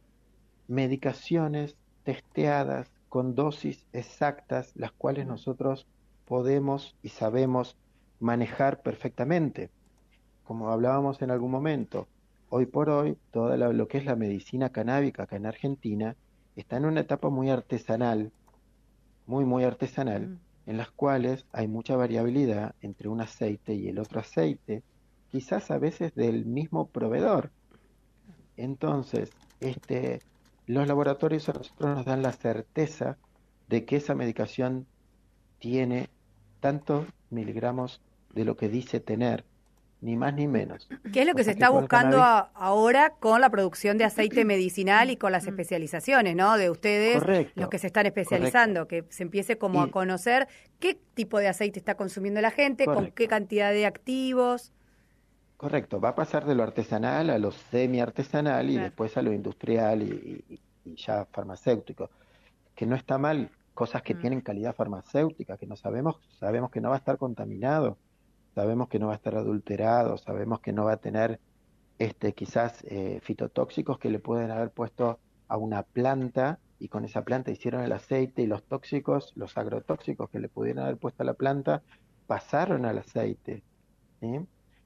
[0.68, 5.88] medicaciones testeadas con dosis exactas, las cuales nosotros
[6.26, 7.78] podemos y sabemos
[8.20, 9.70] manejar perfectamente.
[10.44, 12.08] Como hablábamos en algún momento,
[12.50, 16.16] hoy por hoy, toda lo que es la medicina canábica acá en Argentina
[16.56, 18.32] está en una etapa muy artesanal,
[19.26, 20.40] muy, muy artesanal, mm.
[20.68, 24.84] en las cuales hay mucha variabilidad entre un aceite y el otro aceite,
[25.32, 27.52] quizás a veces del mismo proveedor.
[28.58, 30.20] Entonces, este,
[30.68, 33.18] los laboratorios a nosotros nos dan la certeza
[33.68, 34.86] de que esa medicación
[35.60, 36.10] tiene
[36.60, 38.02] tantos miligramos
[38.34, 39.46] de lo que dice tener,
[40.02, 40.90] ni más ni menos.
[41.14, 45.16] ¿Qué es lo que se está buscando ahora con la producción de aceite medicinal y
[45.16, 46.58] con las especializaciones, ¿no?
[46.58, 47.24] De ustedes,
[47.56, 50.48] los que se están especializando, que se empiece como a conocer
[50.80, 54.74] qué tipo de aceite está consumiendo la gente, con qué cantidad de activos.
[55.62, 60.02] Correcto, va a pasar de lo artesanal a lo semi-artesanal y después a lo industrial
[60.02, 60.60] y,
[60.96, 62.10] ya farmacéutico.
[62.74, 64.20] Que no está mal, cosas que mm.
[64.22, 68.00] tienen calidad farmacéutica, que no sabemos, sabemos que no va a estar contaminado,
[68.56, 71.40] sabemos que no va a estar adulterado, sabemos que no va a tener
[72.00, 77.24] este quizás eh, fitotóxicos que le pueden haber puesto a una planta y con esa
[77.24, 81.26] planta hicieron el aceite y los tóxicos, los agrotóxicos que le pudieran haber puesto a
[81.28, 81.84] la planta
[82.26, 83.62] pasaron al aceite.
[84.22, 84.40] ¿sí?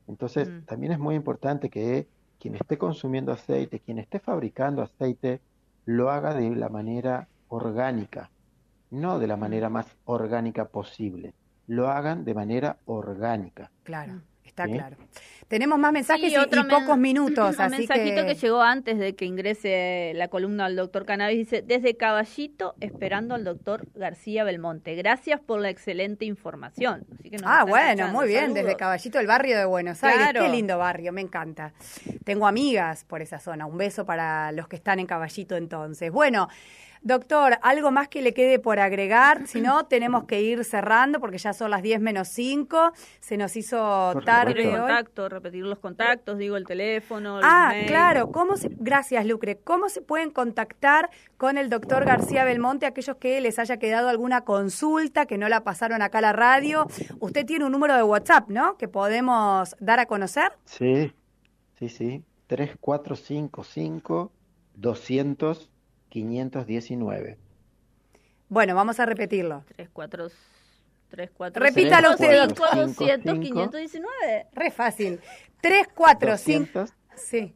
[0.08, 0.66] Entonces, mm.
[0.66, 2.08] también es muy importante que
[2.40, 5.42] quien esté consumiendo aceite, quien esté fabricando aceite,
[5.86, 8.30] lo haga de la manera orgánica,
[8.92, 11.34] no de la manera más orgánica posible.
[11.68, 13.72] Lo hagan de manera orgánica.
[13.84, 14.22] Claro.
[14.46, 14.98] Está claro.
[15.48, 16.36] Tenemos más mensajes y,
[16.70, 17.56] pocos minutos.
[17.60, 18.36] Un mensajito que...
[18.36, 23.44] llegó antes de que ingrese la columna al doctor Cannabis dice, desde Caballito esperando al
[23.44, 24.96] doctor García Belmonte.
[24.96, 27.06] Gracias por la excelente información.
[27.44, 30.42] ah, bueno, muy bien, desde Caballito, el barrio de Buenos Aires.
[30.42, 31.74] Qué lindo barrio, me encanta.
[32.24, 33.66] Tengo amigas por esa zona.
[33.68, 36.12] Un beso para los que están en Caballito entonces.
[36.12, 36.48] Bueno.
[37.06, 39.46] Doctor, ¿algo más que le quede por agregar?
[39.46, 42.94] Si no, tenemos que ir cerrando porque ya son las 10 menos 5.
[43.20, 44.76] Se nos hizo tarde hoy.
[44.76, 47.40] Contacto, repetir los contactos, digo el teléfono.
[47.44, 48.32] ah, claro.
[48.32, 49.60] ¿Cómo Gracias, Lucre.
[49.64, 54.42] ¿Cómo se pueden contactar con el doctor García Belmonte aquellos que les haya quedado alguna
[54.42, 56.88] consulta, que no la pasaron acá a la radio?
[57.20, 58.78] Usted tiene un número de WhatsApp, ¿no?
[58.78, 60.54] Que podemos dar a conocer.
[60.66, 61.14] Sí,
[61.78, 62.24] sí, sí.
[62.48, 64.32] 3455
[64.74, 65.70] 200
[66.16, 67.38] 519.
[68.48, 69.66] Bueno, vamos a repetirlo.
[69.76, 70.28] 3, 4,
[71.10, 72.48] 3, 4, Repítalo usted.
[72.48, 74.48] 200, 519.
[74.54, 75.20] Re fácil.
[75.60, 76.86] 3, 4, 5.
[77.18, 77.54] Sí.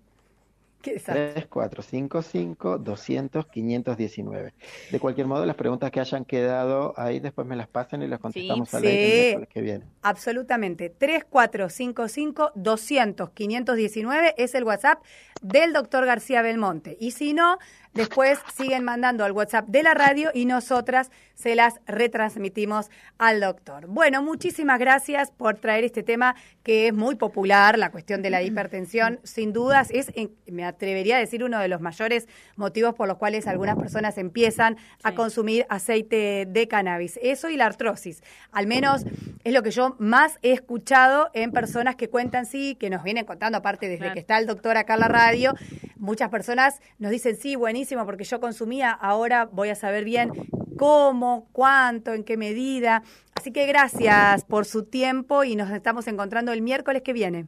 [0.81, 4.53] 3455 200 519.
[4.91, 8.19] De cualquier modo, las preguntas que hayan quedado ahí después me las pasen y las
[8.19, 9.85] contestamos a la sí, que viene.
[10.01, 10.89] Absolutamente.
[10.89, 15.03] 3455 200 519 es el WhatsApp
[15.41, 16.95] del doctor García Belmonte.
[16.99, 17.57] Y si no,
[17.93, 23.87] después siguen mandando al WhatsApp de la radio y nosotras se las retransmitimos al doctor.
[23.87, 28.43] Bueno, muchísimas gracias por traer este tema que es muy popular, la cuestión de la
[28.43, 29.19] hipertensión.
[29.23, 30.11] Sin dudas, es,
[30.47, 34.77] me atrevería a decir, uno de los mayores motivos por los cuales algunas personas empiezan
[35.03, 37.17] a consumir aceite de cannabis.
[37.23, 38.21] Eso y la artrosis.
[38.51, 39.05] Al menos
[39.43, 43.25] es lo que yo más he escuchado en personas que cuentan, sí, que nos vienen
[43.25, 45.53] contando, aparte desde que está el doctor acá en la radio
[45.99, 50.31] Muchas personas nos dicen, sí, buenísimo, porque yo consumía, ahora voy a saber bien.
[50.77, 53.03] cómo, cuánto, en qué medida.
[53.35, 57.47] Así que gracias por su tiempo y nos estamos encontrando el miércoles que viene.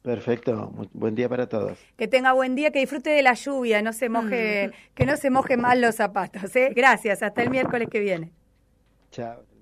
[0.00, 1.76] Perfecto, buen día para todos.
[1.96, 4.94] Que tenga buen día, que disfrute de la lluvia, no se moje, mm.
[4.94, 6.54] que no se moje mal los zapatos.
[6.56, 6.72] ¿eh?
[6.74, 8.32] Gracias, hasta el miércoles que viene.
[9.10, 9.55] Chao.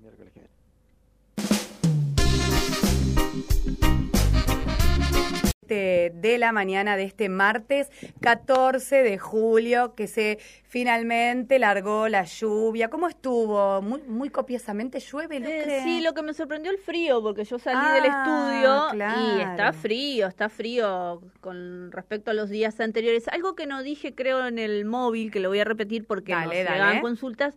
[5.73, 7.89] De la mañana de este martes
[8.21, 10.39] 14 de julio, que se
[10.75, 12.89] finalmente largó la lluvia.
[12.89, 13.81] ¿Cómo estuvo?
[13.81, 15.77] ¿Muy, muy copiosamente llueve, Lucre?
[15.77, 19.41] Eh, sí, lo que me sorprendió el frío, porque yo salí del ah, estudio y
[19.41, 23.27] está frío, está frío con respecto a los días anteriores.
[23.29, 26.65] Algo que no dije, creo, en el móvil, que lo voy a repetir porque dale,
[26.65, 27.55] nos consultas.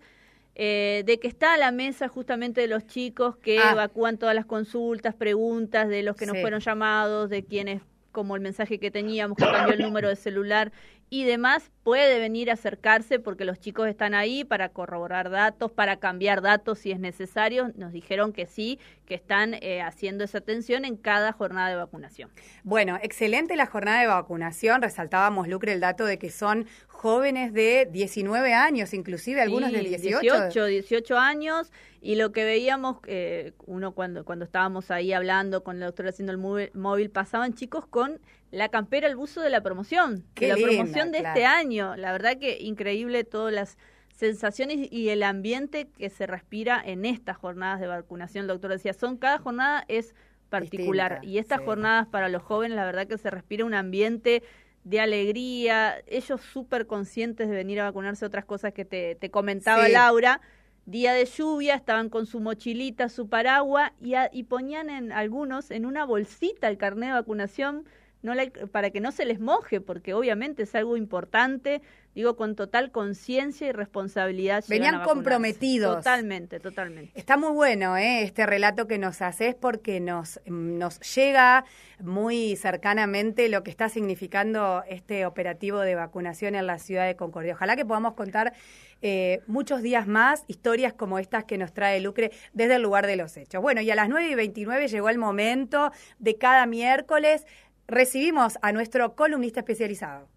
[0.61, 3.71] Eh, de que está a la mesa justamente de los chicos que ah.
[3.73, 8.42] evacúan todas las consultas, preguntas, de los que no fueron llamados, de quienes como el
[8.42, 10.73] mensaje que teníamos, que cambió el número de celular
[11.11, 15.99] y demás, puede venir a acercarse porque los chicos están ahí para corroborar datos, para
[15.99, 17.73] cambiar datos si es necesario.
[17.77, 22.31] Nos dijeron que sí, que están eh, haciendo esa atención en cada jornada de vacunación.
[22.62, 24.83] Bueno, excelente la jornada de vacunación.
[24.83, 30.21] Resaltábamos, Lucre, el dato de que son jóvenes de 19 años, inclusive algunos de 18.
[30.21, 31.73] 18, 18 años.
[32.01, 36.33] Y lo que veíamos, eh, uno cuando, cuando estábamos ahí hablando con la doctora haciendo
[36.33, 41.13] el móvil, pasaban chicos con la campera, el buzo de la promoción, de la promoción
[41.13, 41.97] de este año.
[41.97, 43.79] La verdad que increíble todas las
[44.15, 48.43] sensaciones y el ambiente que se respira en estas jornadas de vacunación.
[48.45, 50.15] El doctor decía, son cada jornada es
[50.49, 54.43] particular y estas jornadas para los jóvenes, la verdad que se respira un ambiente
[54.83, 59.89] de alegría, ellos súper conscientes de venir a vacunarse, otras cosas que te, te comentaba
[59.89, 60.41] Laura.
[60.87, 65.85] Día de lluvia, estaban con su mochilita, su paraguas y, y ponían en algunos en
[65.85, 67.85] una bolsita el carnet de vacunación
[68.22, 68.35] no
[68.72, 71.83] para que no se les moje, porque obviamente es algo importante,
[72.14, 74.64] digo, con total conciencia y responsabilidad.
[74.68, 75.98] Venían comprometidos.
[75.98, 77.12] Totalmente, totalmente.
[77.14, 78.22] Está muy bueno ¿eh?
[78.22, 81.64] este relato que nos haces porque nos, nos llega
[82.00, 87.54] muy cercanamente lo que está significando este operativo de vacunación en la ciudad de Concordia.
[87.54, 88.52] Ojalá que podamos contar
[89.00, 93.16] eh, muchos días más historias como estas que nos trae Lucre desde el lugar de
[93.16, 93.62] los hechos.
[93.62, 97.46] Bueno, y a las 9 y 29 llegó el momento de cada miércoles
[97.88, 100.29] recibimos a nuestro columnista especializado.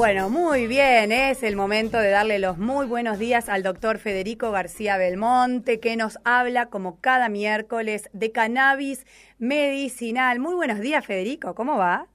[0.00, 4.50] Bueno, muy bien, es el momento de darle los muy buenos días al doctor Federico
[4.50, 9.04] García Belmonte, que nos habla como cada miércoles de cannabis
[9.38, 10.40] medicinal.
[10.40, 12.06] Muy buenos días, Federico, ¿cómo va?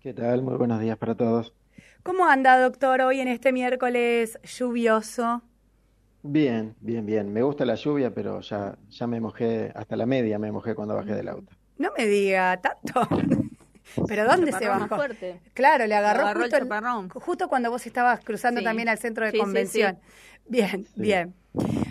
[0.00, 0.42] ¿Qué tal?
[0.42, 1.54] Muy buenos días para todos.
[2.02, 5.42] ¿Cómo anda, doctor, hoy en este miércoles lluvioso?
[6.24, 7.32] Bien, bien, bien.
[7.32, 10.96] Me gusta la lluvia, pero ya, ya me mojé, hasta la media me mojé cuando
[10.96, 11.52] bajé del auto.
[11.78, 13.06] No me diga tanto.
[14.06, 14.96] ¿Pero dónde se bajó?
[14.96, 15.40] Fuerte.
[15.54, 19.98] Claro, le agarró, justo, justo, cuando vos estabas cruzando también al centro de convención.
[20.46, 21.34] bien, bien.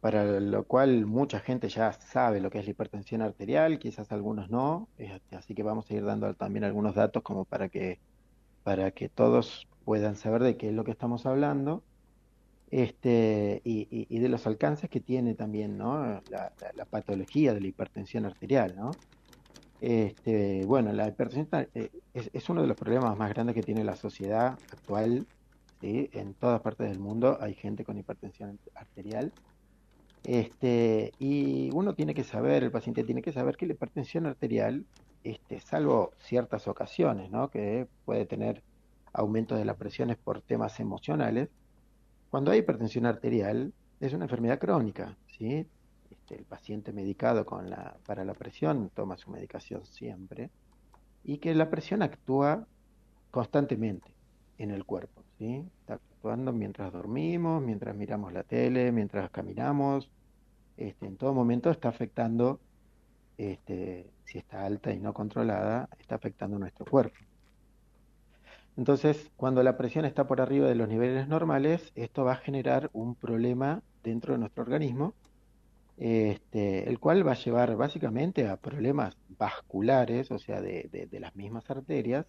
[0.00, 4.50] para lo cual mucha gente ya sabe lo que es la hipertensión arterial, quizás algunos
[4.50, 8.00] no, este, así que vamos a ir dando también algunos datos como para que,
[8.64, 11.84] para que todos puedan saber de qué es lo que estamos hablando
[12.72, 16.22] este, y, de los alcances que tiene también ¿no?
[16.28, 18.74] la, patología de la hipertensión arterial.
[18.76, 18.90] ¿no?
[19.80, 23.84] Este, bueno, la hipertensión eh, es, es, uno de los problemas más grandes que tiene
[23.84, 25.24] la sociedad actual.
[25.82, 26.08] ¿Sí?
[26.14, 29.32] En todas partes del mundo hay gente con hipertensión arterial
[30.24, 34.86] este, y uno tiene que saber, el paciente tiene que saber que la hipertensión arterial,
[35.24, 37.50] este, salvo ciertas ocasiones, ¿no?
[37.50, 38.62] que puede tener
[39.12, 41.50] aumento de las presiones por temas emocionales,
[42.30, 45.66] cuando hay hipertensión arterial es una enfermedad crónica, ¿sí?
[46.10, 50.50] Este, el paciente medicado con la, para la presión toma su medicación siempre
[51.24, 52.66] y que la presión actúa
[53.30, 54.14] constantemente
[54.58, 55.64] en el cuerpo, ¿sí?
[55.88, 60.08] actuando mientras dormimos, mientras miramos la tele, mientras caminamos.
[60.76, 62.60] Este, en todo momento está afectando,
[63.36, 67.16] este, si está alta y no controlada, está afectando nuestro cuerpo.
[68.76, 72.88] Entonces, cuando la presión está por arriba de los niveles normales, esto va a generar
[72.92, 75.12] un problema dentro de nuestro organismo,
[75.98, 81.34] este, el cual va a llevar básicamente a problemas vasculares, o sea, de, de las
[81.34, 82.26] mismas arterias,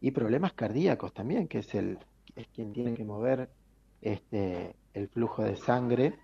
[0.00, 1.98] y problemas cardíacos también, que es el,
[2.38, 3.50] es quien tiene que mover
[4.00, 6.14] este, el flujo de sangre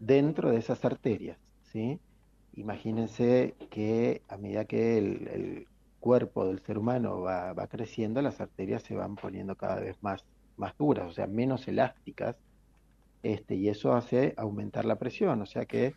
[0.00, 1.38] dentro de esas arterias.
[1.72, 2.00] ¿sí?
[2.54, 5.68] Imagínense que a medida que el,
[6.00, 10.24] cuerpo del ser humano va, creciendo, las arterias se van poniendo cada vez más,
[10.56, 12.36] más duras, o sea, menos elásticas,
[13.24, 15.94] este, y eso hace aumentar la presión, o sea que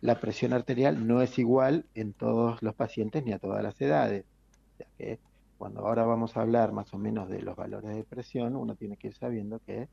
[0.00, 4.24] la presión arterial no es igual en todos los pacientes ni a todas las edades.
[4.72, 5.18] O sea que
[5.64, 8.98] cuando ahora vamos a hablar más o menos de los valores de presión, uno tiene
[8.98, 9.88] que ir sabiendo que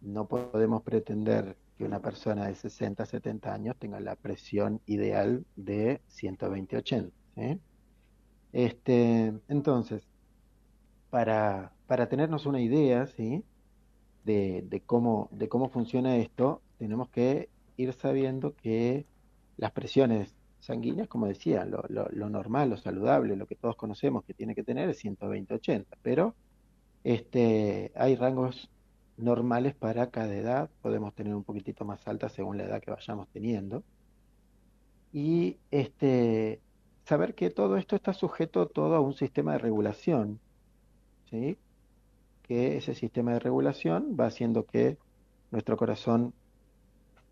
[0.00, 6.00] no podemos pretender que una persona de 60, 70 años tenga la presión ideal de
[6.10, 7.12] 120-80.
[8.52, 10.08] Este, entonces,
[11.10, 13.44] para, para tenernos una idea ¿sí?
[14.24, 19.06] de, de, cómo, de cómo funciona esto, tenemos que ir sabiendo que
[19.56, 20.34] las presiones
[20.66, 24.64] sanguíneas, como decía, lo, lo, normal, lo saludable, lo que todos conocemos que tiene que
[24.64, 26.34] tener es 120-80, pero
[27.04, 28.68] este, hay rangos
[29.16, 33.28] normales para cada edad, podemos tener un poquitito más alta según la edad que vayamos
[33.28, 33.84] teniendo.
[35.12, 36.60] Y este,
[37.04, 40.40] saber que todo esto está sujeto todo a un sistema de regulación,
[41.30, 41.56] ¿sí?
[42.42, 44.98] que ese sistema de regulación va haciendo que
[45.52, 46.34] nuestro corazón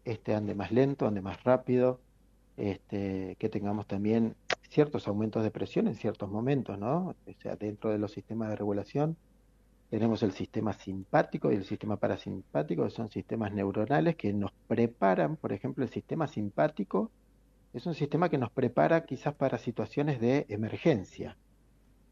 [0.05, 2.01] este, ande más lento, ande más rápido,
[2.57, 4.37] este, que tengamos también
[4.69, 7.15] ciertos aumentos de presión en ciertos momentos, ¿no?
[7.27, 9.17] O sea, dentro de los sistemas de regulación
[9.91, 15.37] tenemos el sistema simpático y el sistema parasimpático, que son sistemas neuronales que nos preparan,
[15.37, 17.11] por ejemplo, el sistema simpático
[17.73, 21.37] es un sistema que nos prepara quizás para situaciones de emergencia.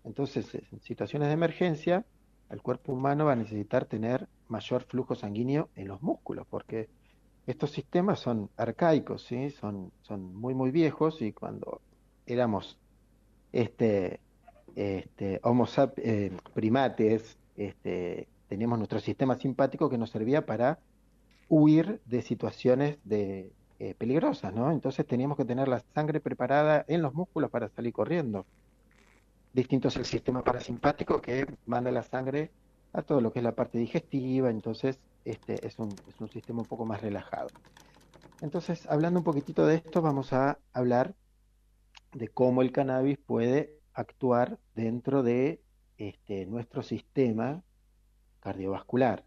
[0.05, 2.05] Entonces, en situaciones de emergencia,
[2.51, 6.89] el cuerpo humano va a necesitar tener mayor flujo sanguíneo en los músculos, porque
[7.47, 9.51] estos sistemas son arcaicos, ¿sí?
[9.51, 11.81] son, son muy, muy viejos y cuando
[12.27, 12.79] éramos
[13.53, 14.21] este,
[14.77, 15.67] este, homo
[15.97, 20.79] eh, primates, este, teníamos nuestro sistema simpático que nos servía para
[21.49, 23.53] huir de situaciones de,
[23.85, 24.71] eh, peligrosas, ¿no?
[24.71, 28.47] Entonces teníamos que tener la sangre preparada en los músculos para salir corriendo.
[29.53, 32.53] Distinto es el sistema parasimpático que manda la sangre
[32.93, 36.61] a todo lo que es la parte digestiva, entonces este es un, es un sistema
[36.61, 37.49] un poco más relajado.
[38.41, 41.15] Entonces, hablando un poquitito de esto, vamos a hablar
[42.13, 45.63] de cómo el cannabis puede actuar dentro de
[45.97, 47.63] este, nuestro sistema
[48.41, 49.25] cardiovascular.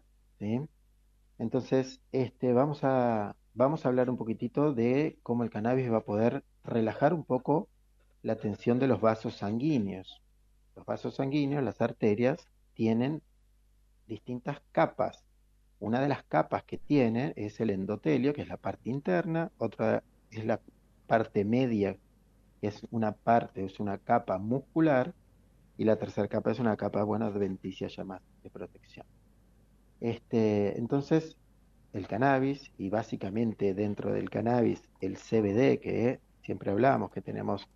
[1.38, 6.04] Entonces, este, vamos, a, vamos a hablar un poquitito de cómo el cannabis va a
[6.04, 7.68] poder relajar un poco
[8.22, 10.22] la tensión de los vasos sanguíneos.
[10.74, 13.22] Los vasos sanguíneos, las arterias, tienen
[14.06, 15.24] distintas capas.
[15.78, 20.02] Una de las capas que tiene es el endotelio, que es la parte interna, otra
[20.30, 20.60] es la
[21.06, 21.96] parte media,
[22.60, 25.14] que es una parte, es una capa muscular,
[25.78, 29.06] y la tercera capa es una capa, buena adventicia ya más de protección.
[30.00, 31.36] Este, entonces,
[31.92, 37.68] el cannabis, y básicamente dentro del cannabis, el CBD, que siempre hablamos que tenemos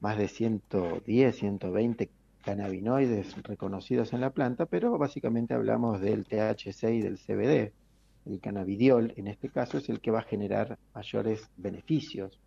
[0.00, 2.10] más de 110, 120
[2.42, 7.72] cannabinoides reconocidos en la planta, pero básicamente hablamos del THC y del CBD.
[8.26, 12.38] El cannabidiol, en este caso, es el que va a generar mayores beneficios.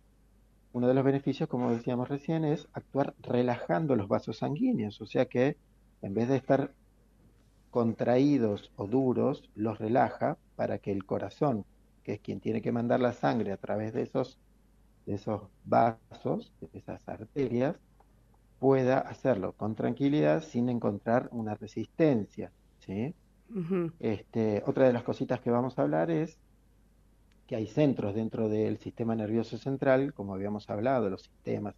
[0.72, 5.26] Uno de los beneficios, como decíamos recién, es actuar relajando los vasos sanguíneos, o sea
[5.26, 5.56] que
[6.02, 6.72] en vez de estar
[7.70, 11.64] contraídos o duros, los relaja para que el corazón
[12.04, 14.38] que es quien tiene que mandar la sangre a través de esos,
[15.06, 17.76] de esos vasos, de esas arterias,
[18.58, 22.52] pueda hacerlo con tranquilidad sin encontrar una resistencia.
[22.78, 23.14] ¿sí?
[24.00, 26.38] este, otra de las cositas que vamos a hablar es
[27.46, 31.74] que hay centros dentro del sistema nervioso central, como habíamos hablado, los sistemas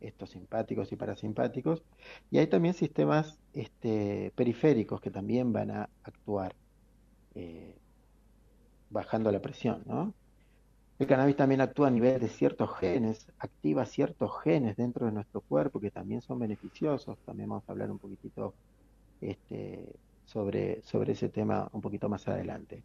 [0.00, 1.84] estos simpáticos y parasimpáticos,
[2.30, 6.54] y hay también sistemas este, periféricos que también van a actuar
[7.34, 7.76] eh,
[8.88, 10.14] bajando la presión, ¿no?
[11.00, 15.40] El cannabis también actúa a nivel de ciertos genes, activa ciertos genes dentro de nuestro
[15.40, 17.16] cuerpo que también son beneficiosos.
[17.24, 18.52] También vamos a hablar un poquitito
[19.22, 19.94] este,
[20.26, 22.84] sobre, sobre ese tema un poquito más adelante.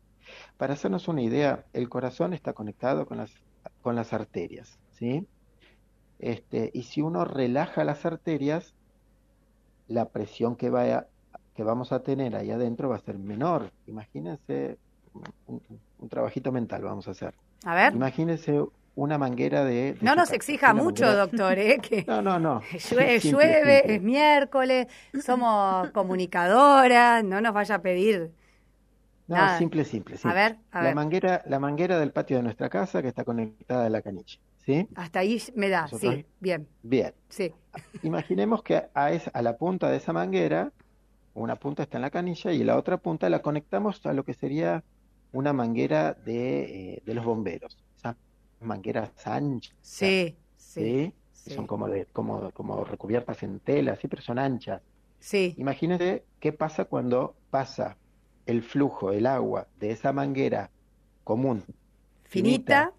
[0.55, 3.33] Para hacernos una idea, el corazón está conectado con las,
[3.81, 5.27] con las arterias, ¿sí?
[6.17, 8.75] Este, y si uno relaja las arterias,
[9.89, 11.09] la presión que, vaya,
[11.53, 13.73] que vamos a tener ahí adentro va a ser menor.
[13.87, 14.77] Imagínense
[15.47, 17.33] un trabajito mental, vamos a hacer.
[17.65, 17.93] A ver.
[17.93, 18.63] Imagínese
[18.95, 19.97] una manguera de...
[20.01, 21.79] no nos exija mucho, doctor, ¿eh?
[22.07, 22.61] no, no, no.
[23.23, 24.87] Llueve, es miércoles,
[25.23, 28.31] somos comunicadoras, no nos vaya a pedir...
[29.27, 33.01] No, simple, simple, A ver, a la Manguera, la manguera del patio de nuestra casa
[33.01, 34.87] que está conectada a la canilla, ¿sí?
[34.93, 36.67] Hasta ahí me da, sí, bien.
[36.83, 37.11] Bien.
[37.27, 37.51] Sí.
[38.03, 40.71] Imaginemos que a, a la punta de esa manguera,
[41.33, 44.35] una punta está en la canilla y la otra punta la conectamos a lo que
[44.35, 44.83] sería
[45.35, 48.15] una manguera de, eh, de los bomberos, esas
[48.61, 49.75] mangueras anchas.
[49.81, 51.13] Sí, sí.
[51.33, 54.81] Son como, de, como, como recubiertas en tela, sí, pero son anchas.
[55.19, 55.53] Sí.
[55.57, 57.97] Imagínese qué pasa cuando pasa
[58.45, 60.71] el flujo, el agua de esa manguera
[61.23, 61.63] común,
[62.23, 62.93] finita,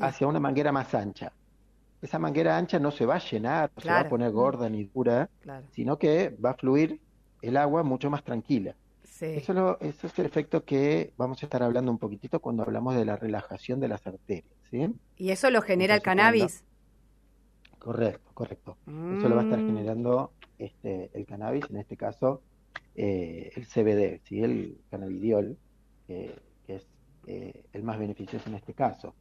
[0.00, 1.32] hacia una manguera más ancha.
[2.02, 4.84] Esa manguera ancha no se va a llenar, no se va a poner gorda ni
[4.84, 5.30] dura,
[5.70, 7.00] sino que va a fluir
[7.42, 8.74] el agua mucho más tranquila.
[9.20, 13.16] Eso, es el efecto que vamos a estar hablando un poquitito cuando hablamos de la
[13.16, 14.54] relajación de las arterias.
[14.70, 14.94] ¿sí?
[15.16, 16.64] ¿Y eso lo genera el cannabis?
[17.78, 18.76] Correcto, correcto.
[18.86, 19.66] Eso lo va a estar mm.
[19.66, 22.42] generando este, el cannabis, en este caso
[22.94, 24.42] eh, el CBD, ¿sí?
[24.42, 25.56] el cannabidiol,
[26.06, 26.34] que
[26.66, 26.86] es
[27.26, 29.14] eh, el más beneficioso en este caso.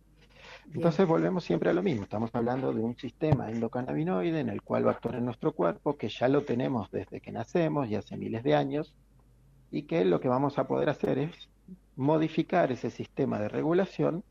[0.73, 4.85] Entonces volvemos siempre a lo mismo, estamos hablando de un sistema endocannabinoide en el cual
[4.85, 8.17] va a actuar en nuestro cuerpo, que ya lo tenemos desde que nacemos y hace
[8.17, 8.93] miles de años,
[9.71, 11.49] y que lo que vamos a poder hacer es
[11.95, 14.23] modificar ese sistema de regulación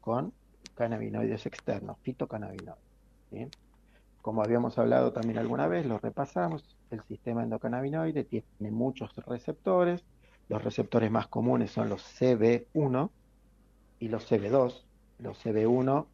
[0.00, 0.32] con
[0.74, 2.78] cannabinoides externos, fitocannabinoides.
[4.22, 10.04] Como habíamos hablado también alguna vez, lo repasamos, el sistema endocannabinoide tiene muchos receptores,
[10.48, 13.10] los receptores más comunes son los CB1
[13.98, 14.84] y los CB2.
[15.18, 16.06] Los CB1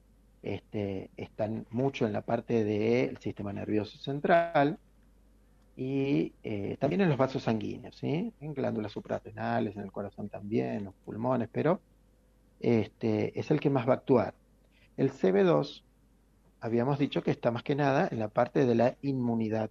[0.42, 4.78] este, están mucho en la parte del sistema nervioso central,
[5.82, 8.34] y eh, también en los vasos sanguíneos, ¿sí?
[8.38, 11.80] en glándulas suprarrenales, en el corazón también, en los pulmones, pero
[12.60, 14.34] este, es el que más va a actuar.
[14.98, 15.82] El CB2,
[16.60, 19.70] habíamos dicho que está más que nada en la parte de la inmunidad,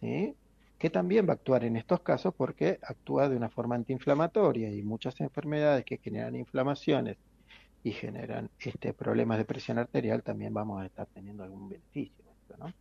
[0.00, 0.34] ¿sí?
[0.78, 4.82] que también va a actuar en estos casos porque actúa de una forma antiinflamatoria y
[4.82, 7.18] muchas enfermedades que generan inflamaciones
[7.84, 12.24] y generan este, problemas de presión arterial también vamos a estar teniendo algún beneficio.
[12.58, 12.72] ¿no?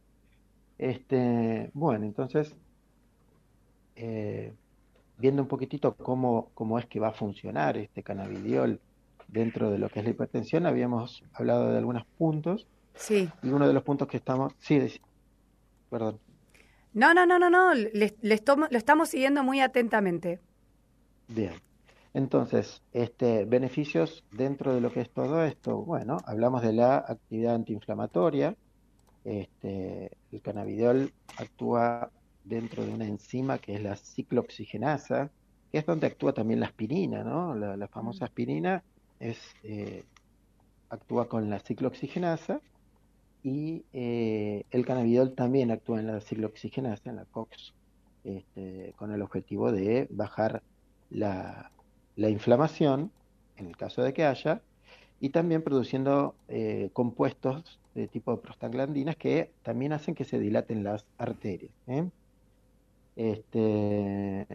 [0.77, 2.55] Este, bueno, entonces
[4.01, 4.53] eh,
[5.17, 8.79] viendo un poquitito cómo, cómo es que va a funcionar este cannabidiol
[9.27, 12.65] dentro de lo que es la hipertensión, habíamos hablado de algunos puntos.
[12.95, 13.29] Sí.
[13.43, 14.53] Y uno de los puntos que estamos...
[14.59, 14.79] Sí,
[15.89, 16.19] perdón.
[16.93, 20.39] No, no, no, no, no, le, lo estamos siguiendo muy atentamente.
[21.27, 21.53] Bien.
[22.13, 25.77] Entonces, este, beneficios dentro de lo que es todo esto.
[25.77, 28.55] Bueno, hablamos de la actividad antiinflamatoria.
[29.25, 32.09] Este, el cannabidiol actúa
[32.43, 35.29] dentro de una enzima que es la ciclooxigenasa,
[35.71, 37.55] que es donde actúa también la aspirina, ¿no?
[37.55, 38.83] La, famosa aspirina
[39.19, 40.03] es, eh,
[40.89, 42.61] actúa con la ciclooxigenasa
[43.43, 47.73] y eh, el cannabidiol también actúa en la ciclooxigenasa, en la COX,
[48.23, 50.61] este, con el objetivo de bajar
[51.09, 51.71] la,
[52.17, 53.11] inflamación,
[53.57, 54.61] en el caso de que haya,
[55.21, 60.83] y también produciendo eh, compuestos de tipo de prostaglandinas que también hacen que se dilaten
[60.83, 61.71] las arterias.
[61.87, 62.09] ¿eh?
[63.19, 64.47] Este,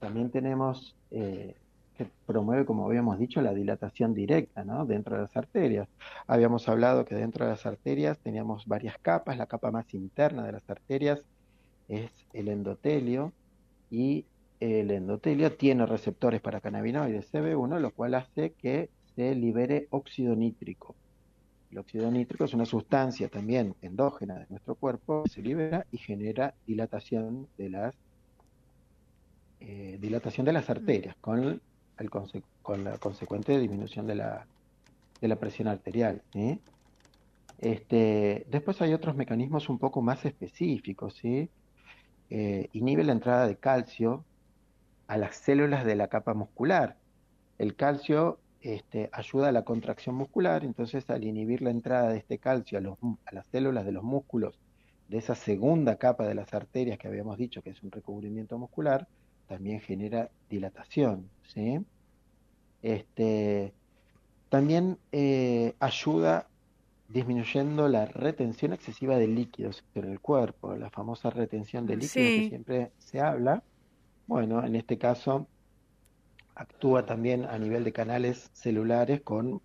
[0.00, 1.54] también tenemos eh,
[1.98, 4.86] que promueve, como habíamos dicho, la dilatación directa ¿no?
[4.86, 5.86] dentro de las arterias.
[6.26, 9.36] Habíamos hablado que dentro de las arterias teníamos varias capas.
[9.36, 11.26] La capa más interna de las arterias
[11.88, 13.34] es el endotelio
[13.90, 14.24] y
[14.60, 20.94] el endotelio tiene receptores para cannabinoides CB1, lo cual hace que se libere óxido nítrico.
[21.74, 25.98] El óxido nítrico es una sustancia también endógena de nuestro cuerpo que se libera y
[25.98, 27.96] genera dilatación de las
[29.58, 31.60] eh, dilatación de las arterias con,
[31.98, 32.10] el
[32.62, 34.46] con la consecuente disminución de la,
[35.20, 36.22] de la presión arterial.
[37.58, 41.50] Este, después hay otros mecanismos un poco más específicos, ¿sí?
[42.30, 44.24] Eh, inhibe la entrada de calcio
[45.08, 46.98] a las células de la capa muscular.
[47.58, 52.38] El calcio este, ayuda a la contracción muscular, entonces al inhibir la entrada de este
[52.38, 54.58] calcio a, las células de los músculos
[55.08, 59.06] de esa segunda capa de las arterias que habíamos dicho que es un recubrimiento muscular,
[59.48, 61.28] también genera dilatación.
[61.42, 61.78] ¿sí?
[62.80, 63.74] Este,
[64.48, 66.48] también eh, ayuda
[67.10, 72.48] disminuyendo la retención excesiva de líquidos en el cuerpo, la famosa retención de líquidos que
[72.48, 73.62] siempre se habla.
[74.26, 75.48] Bueno, en este caso
[76.54, 79.60] actúa también a nivel de canales celulares con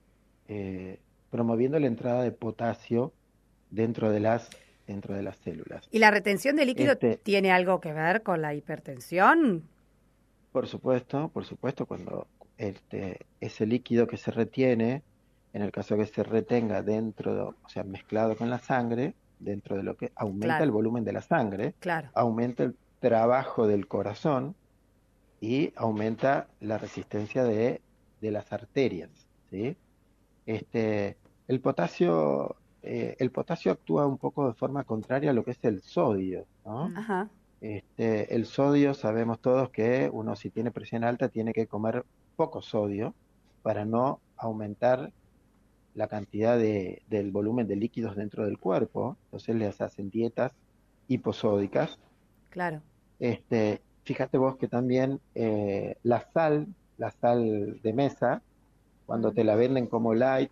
[0.48, 3.14] eh, promoviendo la entrada de potasio
[3.70, 4.50] dentro de las
[4.88, 5.88] dentro de las células.
[5.92, 9.64] ¿Y la retención de líquido este tiene algo que ver con la hipertensión?
[10.52, 12.26] Por supuesto, por supuesto, cuando
[12.58, 15.04] este, ese líquido que se retiene
[15.54, 19.84] en el caso que se retenga dentro, o sea, mezclado con la sangre, dentro de
[19.84, 21.74] lo que aumenta el volumen de la sangre,
[22.14, 24.56] aumenta el trabajo del corazón
[25.42, 27.82] y aumenta la resistencia de,
[28.22, 29.10] las arterias.
[29.50, 29.78] ¿sí?
[30.46, 31.18] Este,
[31.48, 35.60] el, potasio, eh, el potasio actúa un poco de forma contraria a lo que es
[35.64, 36.46] el sodio.
[36.66, 36.92] ¿no?
[37.62, 42.62] Este, el sodio sabemos todos que uno si tiene presión alta tiene que comer poco
[42.62, 43.14] sodio
[43.62, 45.12] para no aumentar
[45.94, 50.54] la cantidad de, del volumen de líquidos dentro del cuerpo, entonces les hacen dietas
[51.10, 52.00] hiposódicas.
[52.50, 52.82] Claro.
[53.20, 56.66] Este, fíjate vos que también eh, la sal,
[56.97, 58.41] la sal de mesa,
[59.05, 60.49] cuando te la venden como light,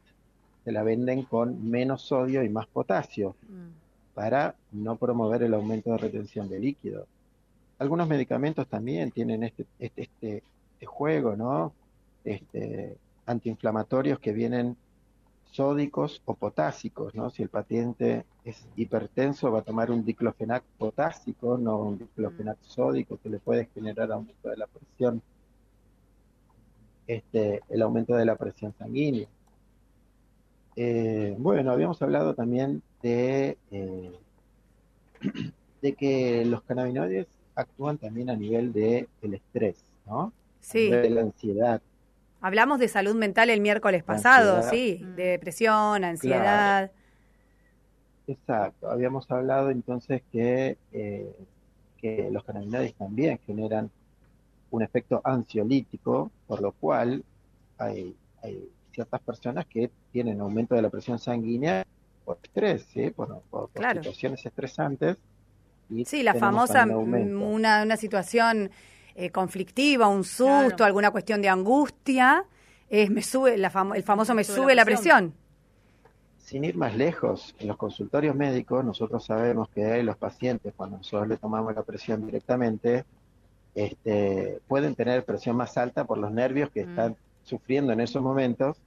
[0.64, 4.14] te la venden con menos sodio y más potasio, mm.
[4.14, 7.08] para no promover el aumento de retención de líquido.
[7.80, 10.44] Algunos medicamentos también tienen este, este, este,
[10.74, 11.74] este juego, ¿no?
[12.24, 12.96] Este,
[13.26, 14.78] antiinflamatorios que vienen
[15.52, 17.30] sódicos o potásicos, ¿no?
[17.30, 23.18] Si el paciente es hipertenso va a tomar un diclofenac potásico, no un diclofenac sódico
[23.18, 25.22] que le puede generar aumento de la presión,
[27.08, 29.28] este, el aumento de la presión sanguínea.
[30.76, 34.12] Eh, bueno, habíamos hablado también de, eh,
[35.82, 40.32] de que los cannabinoides actúan también a nivel del el estrés, ¿no?
[40.60, 40.90] Sí.
[40.90, 41.82] de la ansiedad.
[42.42, 46.92] Hablamos de salud mental el miércoles pasado, sí, de depresión, ansiedad.
[48.28, 51.36] Exacto, habíamos hablado entonces que, eh,
[51.98, 53.90] que los cannabinoides también generan
[54.70, 57.24] un efecto ansiolítico, por lo cual
[57.78, 61.86] hay, hay ciertas personas que tienen aumento de la presión sanguínea
[62.26, 63.10] por estrés, ¿sí?
[63.12, 65.18] por, situaciones estresantes.
[66.06, 68.70] sí, la famosa, mm, una, una situación
[69.20, 72.46] eh, conflictiva, un susto, alguna cuestión de angustia,
[72.88, 73.70] es me sube el
[74.04, 75.34] famoso me, sube, la presión.
[76.38, 81.28] Sin ir más lejos, en los consultorios médicos nosotros sabemos que los pacientes, cuando nosotros
[81.28, 83.06] le tomamos la presión directamente,
[83.74, 86.90] este, pueden tener presión más alta por los nervios que mm.
[86.90, 88.78] están sufriendo en esos momentos.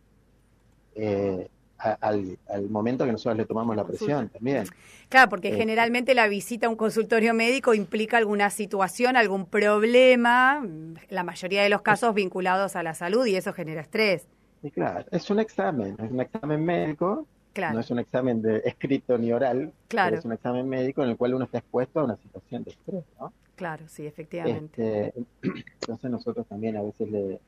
[0.95, 1.49] Eh,
[1.81, 4.67] al, momento que nosotros le tomamos la presión también.
[5.09, 10.65] Claro, porque eh, generalmente la visita a un consultorio médico implica alguna situación, algún problema,
[11.09, 14.27] la mayoría de los casos vinculados a la salud y eso genera estrés.
[14.63, 17.27] Y claro, es un examen, es un examen médico,
[17.57, 20.17] no es un examen de escrito ni oral, claro.
[20.17, 23.05] es un examen médico en el cual uno está expuesto a una situación de estrés,
[23.19, 23.33] ¿no?
[23.57, 25.09] Claro, sí, efectivamente.
[25.09, 25.25] Este,
[25.81, 27.41] entonces nosotros también a veces le,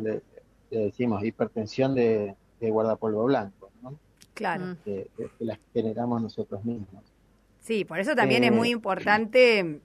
[0.00, 0.22] le
[0.70, 3.55] decimos hipertensión de, de guardapolvo blanco.
[4.36, 4.76] Claro.
[4.84, 5.08] Que,
[5.40, 7.02] las generamos nosotros mismos.
[7.58, 9.80] Sí, por eso también es muy eh, importante,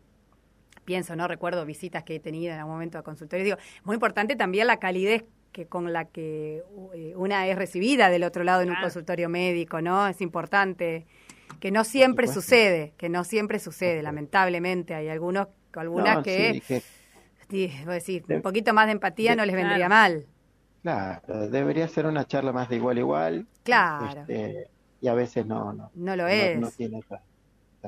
[0.83, 4.35] pienso, no recuerdo visitas que he tenido en algún momento a consultorio, digo, muy importante
[4.35, 5.23] también la calidez
[5.53, 6.63] que con la que
[7.15, 10.07] una es recibida del otro lado en un consultorio médico, ¿no?
[10.07, 11.07] Es importante
[11.59, 16.61] que no siempre sucede, que no siempre sucede, lamentablemente hay algunos algunas que,
[17.49, 20.25] decir, un poquito más de empatía no les vendría mal.
[20.81, 23.47] Claro, debería ser una charla más de igual a igual.
[23.63, 24.21] Claro.
[24.21, 24.67] Este,
[24.99, 25.91] y a veces no, no.
[25.93, 26.59] No lo es.
[26.59, 27.21] No, tiene esa,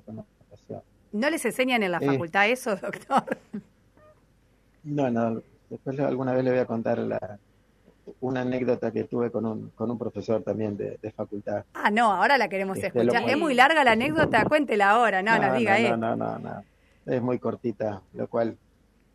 [0.06, 0.82] connotación.
[1.12, 3.38] ¿No les enseñan en la facultad eso, doctor?
[4.84, 5.42] No, no.
[5.70, 7.40] Después alguna vez le voy a contar la,
[8.22, 11.66] una anécdota que tuve con un, con un profesor también de, facultad.
[11.74, 13.30] Ah, no, ahora la queremos este, escuchar.
[13.30, 16.64] Es muy larga la anécdota, cuéntela ahora, no, no nos diga no, no, no, no,
[17.06, 18.58] es muy cortita, lo cual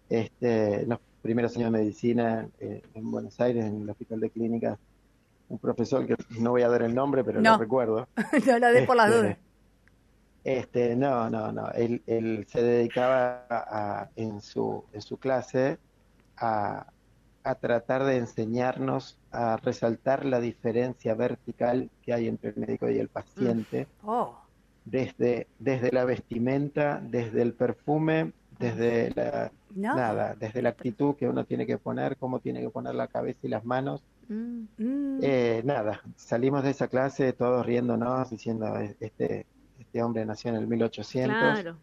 [0.08, 4.78] este, nos primeros años de medicina eh, en Buenos Aires, en el Hospital de Clínicas,
[5.48, 8.06] un profesor que no voy a dar el nombre, pero lo recuerdo.
[8.46, 9.38] no lo dé por la duda.
[10.44, 11.70] Este, no, no, no.
[11.72, 15.78] Él, él se dedicaba a, en, su, en su clase
[16.36, 16.86] a,
[17.44, 22.98] a tratar de enseñarnos a resaltar la diferencia vertical que hay entre el médico y
[22.98, 24.08] el paciente, mm.
[24.08, 24.38] oh.
[24.84, 31.44] desde, desde la vestimenta, desde el perfume, desde la, nada, desde la actitud que uno
[31.44, 34.02] tiene que poner, cómo tiene que poner la cabeza y las manos.
[34.28, 34.64] Mm.
[34.76, 35.18] Mm.
[35.22, 39.46] Eh, nada, salimos de esa clase todos riéndonos, diciendo, este,
[39.78, 41.36] este hombre nació en el 1800.
[41.38, 41.76] Claro.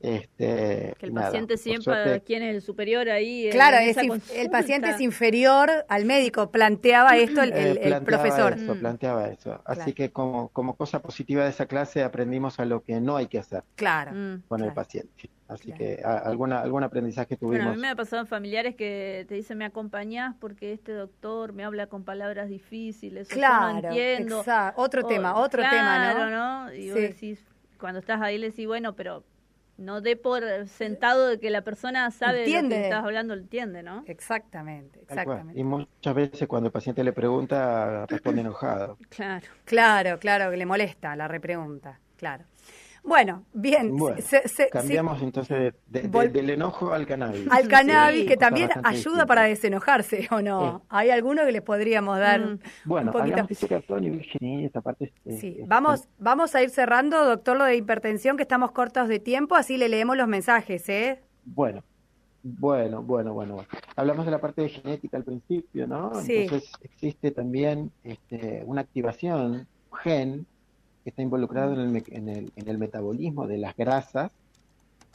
[0.00, 3.48] Este, que el paciente siempre, ¿quién es el superior ahí?
[3.50, 8.52] Claro, el paciente es inferior al médico, planteaba esto el, eh, profesor.
[8.52, 9.62] Eso, planteaba eso.
[9.64, 13.28] Así que como, como cosa positiva de esa clase aprendimos a lo que no hay
[13.28, 14.12] que hacer claro,
[14.48, 15.30] con el paciente.
[15.48, 17.58] Así que alguna, algún aprendizaje tuvimos.
[17.58, 20.92] Bueno, a mí me ha pasado en familiares que te dicen, me acompañás porque este
[20.92, 24.44] doctor me habla con palabras difíciles, claro, no entiendo.
[24.76, 26.74] Otro tema, otro tema, ¿no?
[26.74, 27.44] Y vos decís,
[27.78, 29.24] cuando estás ahí le decís, bueno, pero
[29.76, 33.42] no dé por sentado de que la persona sabe de lo que estás hablando, lo
[33.42, 34.04] entiende, ¿no?
[34.06, 35.58] Exactamente, exactamente.
[35.58, 38.98] Y muchas veces cuando el paciente le pregunta, responde enojado.
[39.08, 39.46] Claro.
[39.64, 42.44] Claro, claro, que le molesta la repregunta, claro.
[43.04, 43.96] Bueno, bien.
[44.72, 47.46] cambiamos entonces del enojo al cannabis.
[47.50, 50.82] Al cannabis, que también ayuda para desenojarse, ¿o no?
[50.88, 52.58] ¿Hay alguno que les podríamos dar mm.
[52.86, 53.46] bueno, un poquito?
[54.64, 59.08] esta parte sí, vamos, vamos a ir cerrando, doctor, lo de hipertensión, que estamos cortos
[59.08, 61.22] de tiempo, así le leemos los mensajes, ¿eh?
[61.44, 61.84] Bueno,
[62.42, 63.66] bueno, bueno, bueno.
[63.96, 66.06] Hablamos de la parte de genética al principio, ¿no?
[66.06, 69.66] Entonces existe también este, una activación,
[70.02, 70.46] gen,
[71.04, 74.32] que está involucrado en el, en el, en el metabolismo de las grasas,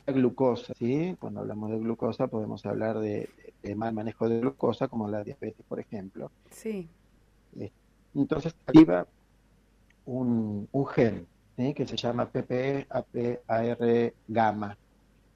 [0.06, 1.18] la glucosa, ¿sí?
[1.20, 3.30] Cuando hablamos de glucosa podemos hablar de,
[3.76, 6.32] mal manejo de glucosa, como la diabetes, por ejemplo.
[6.52, 6.88] Sí.
[7.60, 7.72] Eh,
[8.16, 9.08] entonces activa
[10.06, 11.28] un, un gen
[11.76, 14.78] que se llama PPAPAR gamma.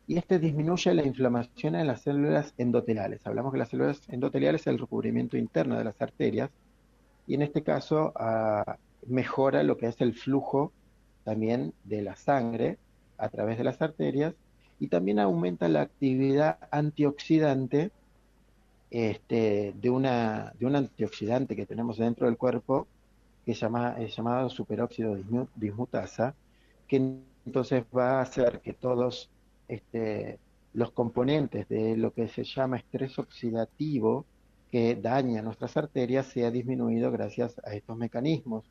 [0.08, 3.26] Y este disminuye la inflamación en las células endoteliales.
[3.26, 6.50] Hablamos que las células endoteliales es el recubrimiento interno de las arterias.
[7.28, 8.78] Y en este caso, a,
[9.08, 10.72] mejora lo que es el flujo
[11.24, 12.78] también de la sangre
[13.18, 14.34] a través de las arterias
[14.80, 17.92] y también aumenta la actividad antioxidante
[18.92, 22.88] este, de, una, de un antioxidante que tenemos dentro del cuerpo
[23.46, 25.18] que llama, es llamado superóxido
[25.56, 26.36] dismutasa,
[26.88, 26.98] que
[27.46, 29.30] entonces va a hacer que todos
[29.68, 30.40] este,
[30.74, 34.26] los componentes de lo que se llama estrés oxidativo
[34.72, 38.66] que daña nuestras arterias sea disminuido gracias a estos mecanismos.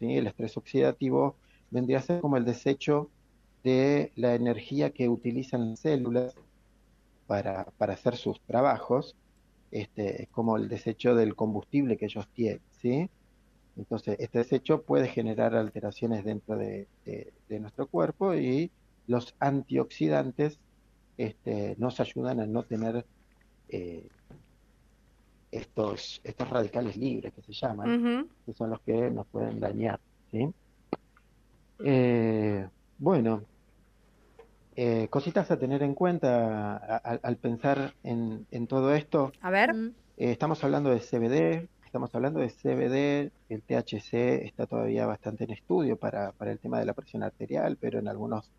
[0.00, 1.36] El estrés oxidativo
[1.70, 3.10] vendría a ser como el desecho
[3.62, 6.34] de la energía que utilizan las células
[7.26, 9.16] para, hacer sus trabajos,
[9.70, 13.08] este, es como el desecho del combustible que ellos tienen, ¿sí?
[13.76, 16.86] Entonces, este desecho puede generar alteraciones dentro de,
[17.48, 18.70] nuestro cuerpo y
[19.06, 20.58] los antioxidantes
[21.16, 23.04] este, nos ayudan a no tener
[23.68, 24.06] eh,
[25.54, 30.00] estos, estos radicales libres que se llaman, que son los que nos pueden dañar.
[30.30, 30.48] ¿sí?
[31.78, 33.42] Eh, bueno,
[34.76, 39.32] eh, cositas a tener en cuenta al pensar en, en, todo esto.
[39.40, 39.70] A ver.
[40.16, 45.50] Eh, estamos hablando de CBD, estamos hablando de CBD, el THC está todavía bastante en
[45.50, 48.50] estudio para, para el tema de la presión arterial, pero en algunas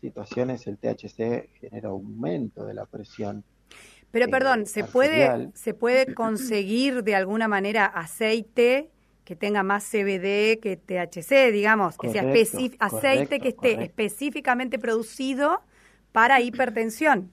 [0.00, 3.42] situaciones el THC genera aumento de la presión
[4.14, 8.88] pero perdón, ¿se puede, ¿se puede conseguir de alguna manera aceite
[9.24, 12.22] que tenga más CBD que THC, digamos, que sea
[12.78, 15.62] aceite que esté específicamente producido
[16.12, 17.32] para hipertensión?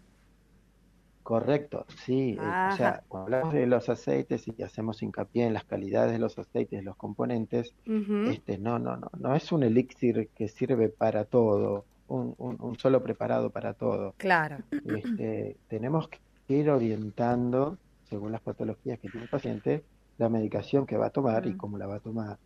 [1.22, 2.32] Correcto, sí.
[2.32, 6.18] Eh, o sea, cuando hablamos de los aceites y hacemos hincapié en las calidades de
[6.18, 11.26] los aceites, los componentes, este, no, no, no, no es un elixir que sirve para
[11.26, 14.16] todo, un, un solo preparado para todo.
[14.18, 14.58] Claro.
[14.72, 16.18] Este, tenemos que
[16.52, 19.84] ir orientando, según las patologías que tiene el paciente,
[20.18, 22.38] la medicación que va a tomar y cómo la va a tomar.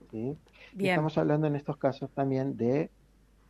[0.78, 2.89] Estamos hablando en estos casos también de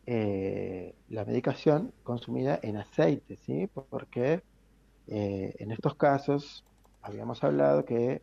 [0.06, 3.68] eh, la medicación consumida en aceite, ¿sí?
[3.90, 4.42] porque
[5.08, 6.64] eh, en estos casos
[7.02, 8.22] habíamos hablado que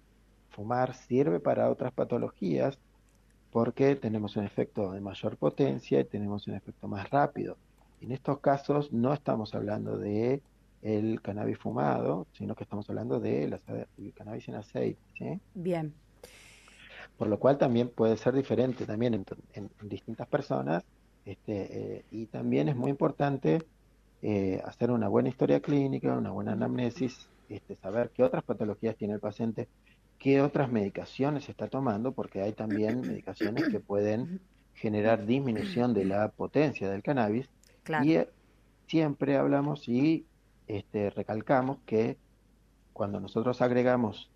[0.49, 2.77] fumar sirve para otras patologías
[3.51, 7.55] porque tenemos un efecto de mayor potencia y tenemos un efecto más rápido.
[8.01, 10.41] En estos casos no estamos hablando de
[10.83, 13.59] el cannabis fumado, sino que estamos hablando de la,
[13.97, 15.39] el cannabis en aceite.
[15.53, 15.93] Bien.
[17.17, 19.23] Por lo cual también puede ser diferente también
[19.53, 20.83] en, distintas personas
[21.25, 23.63] este, eh, y también es muy importante
[24.21, 29.13] eh, hacer una buena historia clínica, una buena anamnesis, este, saber qué otras patologías tiene
[29.13, 29.69] el paciente,
[30.19, 34.41] qué otras medicaciones está tomando, porque hay también medicaciones que pueden
[34.73, 37.49] generar disminución de la potencia del cannabis.
[38.03, 38.27] Y eh,
[38.87, 40.25] siempre hablamos y
[40.67, 42.17] este, recalcamos que
[42.93, 44.29] cuando nosotros agregamos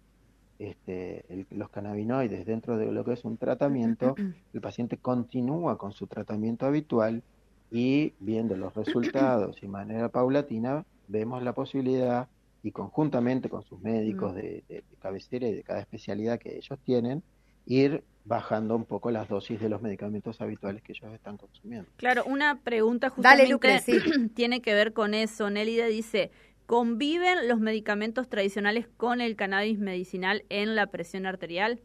[0.59, 4.15] este, los cannabinoides dentro de lo que es un tratamiento,
[4.53, 7.23] el paciente continúa con su tratamiento habitual
[7.69, 12.28] y viendo los resultados y de manera paulatina, vemos la posibilidad
[12.63, 14.63] y conjuntamente con sus médicos de,
[14.99, 17.23] cabecera y de cada especialidad que ellos tienen,
[17.65, 21.89] ir bajando un poco las dosis de los medicamentos habituales que ellos están consumiendo.
[21.95, 23.57] Claro, una pregunta justamente
[24.36, 25.49] tiene que ver con eso.
[25.49, 26.32] Nélida dice,
[26.65, 31.80] ¿conviven los medicamentos tradicionales con el cannabis medicinal en la presión arterial?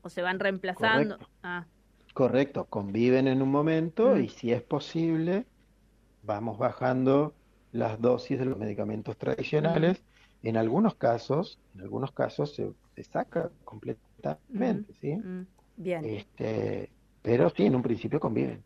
[0.00, 1.16] ¿O se van reemplazando?
[1.16, 1.66] Correcto, ah.
[2.14, 2.64] Correcto.
[2.64, 5.44] conviven en un momento y si es posible,
[6.22, 7.34] vamos bajando
[7.70, 10.02] las dosis de los medicamentos tradicionales.
[10.42, 12.72] En algunos casos, en algunos casos se,
[13.04, 15.16] saca completamente, ¿sí?
[15.76, 16.04] Bien.
[16.04, 16.90] Este,
[17.22, 18.64] pero sí, en un principio conviven.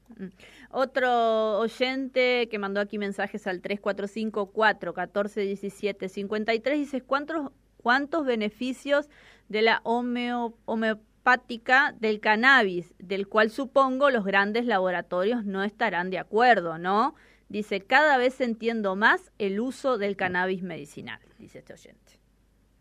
[0.70, 7.52] Otro oyente que mandó aquí mensajes al 3454 1417 53 dice, ¿cuántos,
[7.82, 9.08] cuántos beneficios
[9.48, 16.78] de la homeopática del cannabis, del cual supongo los grandes laboratorios no estarán de acuerdo,
[16.78, 17.14] ¿no?
[17.48, 22.15] Dice, cada vez entiendo más el uso del cannabis medicinal, dice este oyente.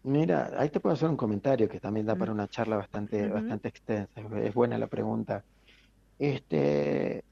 [0.06, 3.70] Mira, ahí te puedo hacer un comentario que también da para una charla bastante, bastante
[3.70, 4.22] extensa.
[4.38, 5.44] Es buena la pregunta.
[6.20, 7.24] Este,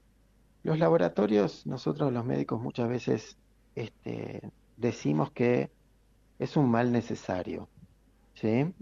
[0.64, 3.38] los laboratorios, nosotros los médicos muchas veces
[3.76, 5.70] este, decimos que
[6.40, 7.68] es un mal necesario,
[8.34, 8.74] ¿sí?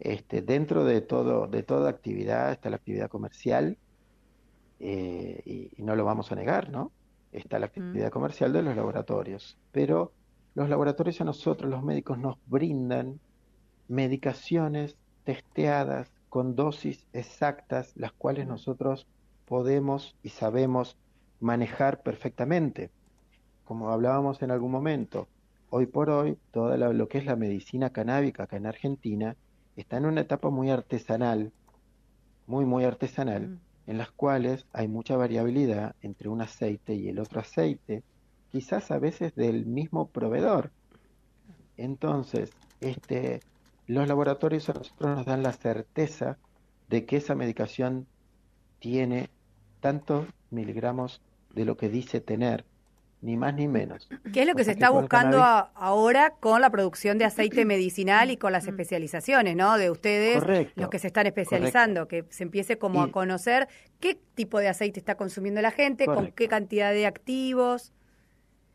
[0.00, 3.78] Este, dentro de todo, de toda actividad está la actividad comercial
[4.80, 6.90] eh, y, y, no lo vamos a negar, ¿no?
[7.32, 10.12] está la actividad comercial de los laboratorios, pero
[10.60, 13.18] los laboratorios a nosotros, los médicos, nos brindan
[13.88, 14.94] medicaciones
[15.24, 19.06] testeadas con dosis exactas, las cuales nosotros
[19.46, 20.98] podemos y sabemos
[21.40, 22.90] manejar perfectamente.
[23.64, 25.28] Como hablábamos en algún momento,
[25.70, 29.36] hoy por hoy, toda lo que es la medicina canábica acá en Argentina
[29.76, 31.52] está en una etapa muy artesanal,
[32.46, 37.40] muy, muy artesanal, en las cuales hay mucha variabilidad entre un aceite y el otro
[37.40, 38.02] aceite,
[38.50, 40.70] quizás a veces del mismo proveedor.
[41.76, 43.40] Entonces, este,
[43.86, 46.38] los laboratorios a nosotros nos dan la certeza
[46.88, 48.06] de que esa medicación
[48.78, 49.30] tiene
[49.80, 51.22] tantos miligramos
[51.54, 52.64] de lo que dice tener
[53.22, 54.08] ni más ni menos.
[54.32, 58.36] ¿Qué es lo que se está buscando ahora con la producción de aceite medicinal y
[58.36, 59.76] con las especializaciones, ¿no?
[59.76, 60.42] De ustedes,
[60.74, 63.68] los que se están especializando, que se empiece como a conocer
[64.00, 67.92] qué tipo de aceite está consumiendo la gente, con qué cantidad de activos.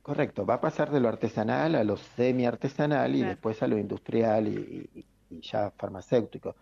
[0.06, 4.48] Correcto, va a pasar de lo artesanal a lo semi-artesanal y después a lo industrial
[4.48, 5.06] y,
[5.42, 6.56] ya farmacéutico,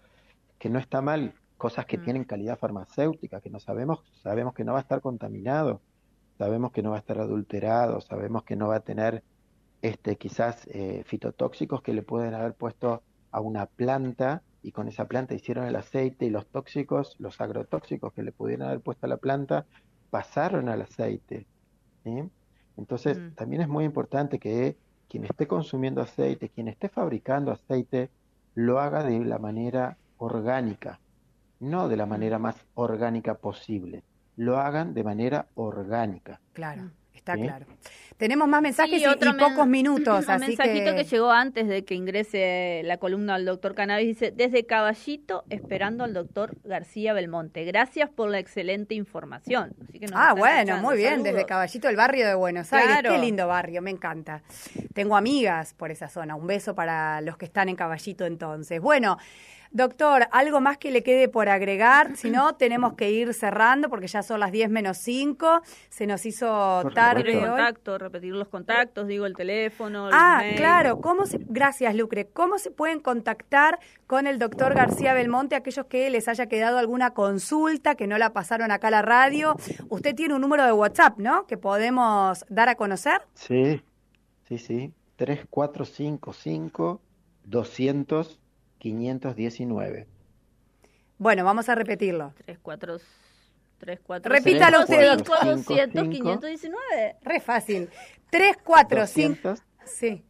[0.57, 2.03] que no está mal, cosas que mm.
[2.03, 5.81] tienen calidad farmacéutica, que no sabemos, sabemos que no va a estar contaminado
[6.37, 9.23] sabemos que no va a estar adulterado, sabemos que no va a tener
[9.81, 15.05] este, quizás eh, fitotóxicos que le pueden haber puesto a una planta y con esa
[15.05, 19.09] planta hicieron el aceite y los tóxicos, los agrotóxicos que le pudieran haber puesto a
[19.09, 19.65] la planta
[20.09, 21.45] pasaron al aceite.
[22.77, 23.35] Entonces, mm.
[23.35, 24.77] también es muy importante que
[25.09, 28.09] quien esté consumiendo aceite, quien esté fabricando aceite,
[28.55, 30.99] lo haga de la manera orgánica,
[31.59, 34.03] no de la manera más orgánica posible
[34.35, 36.39] lo hagan de manera orgánica.
[36.53, 36.91] Claro.
[37.13, 37.65] Está claro.
[38.17, 40.25] Tenemos más mensajes y, pocos minutos.
[40.27, 41.03] Un mensajito que...
[41.03, 46.13] llegó antes de que ingrese la columna al doctor Cannabis dice, desde Caballito esperando al
[46.13, 47.65] doctor García Belmonte.
[47.65, 49.75] Gracias por la excelente información.
[50.13, 53.11] ah, bueno, muy bien, desde Caballito, el barrio de Buenos Aires.
[53.11, 54.43] Qué lindo barrio, me encanta.
[54.93, 56.35] Tengo amigas por esa zona.
[56.35, 58.79] Un beso para los que están en Caballito entonces.
[58.79, 59.17] Bueno.
[59.73, 62.15] Doctor, ¿algo más que le quede por agregar?
[62.15, 65.61] Si no, tenemos que ir cerrando porque ya son las 10 menos 5.
[65.89, 67.43] Se nos hizo tarde hoy.
[67.43, 70.09] Contacto, repetir los contactos, digo el teléfono.
[70.13, 71.01] ah, claro.
[71.01, 72.27] ¿Cómo se, gracias, Lucre.
[72.31, 77.15] ¿Cómo se pueden contactar con el doctor García Belmonte aquellos que les haya quedado alguna
[77.15, 79.55] consulta, que no la pasaron acá a la radio?
[79.89, 81.47] Usted tiene un número de WhatsApp, ¿no?
[81.47, 83.23] Que podemos dar a conocer.
[83.33, 83.81] Sí,
[84.47, 84.93] sí, sí.
[85.15, 87.01] 3455
[87.45, 88.39] 200
[88.83, 90.07] 519.
[91.17, 92.33] Bueno, vamos a repetirlo.
[92.45, 92.97] 3, 4,
[93.77, 97.15] 3, 4, Repítalo usted, 200, 519.
[97.21, 97.89] Re fácil.
[98.29, 99.55] 3, 4, 5.
[99.85, 100.23] Sí.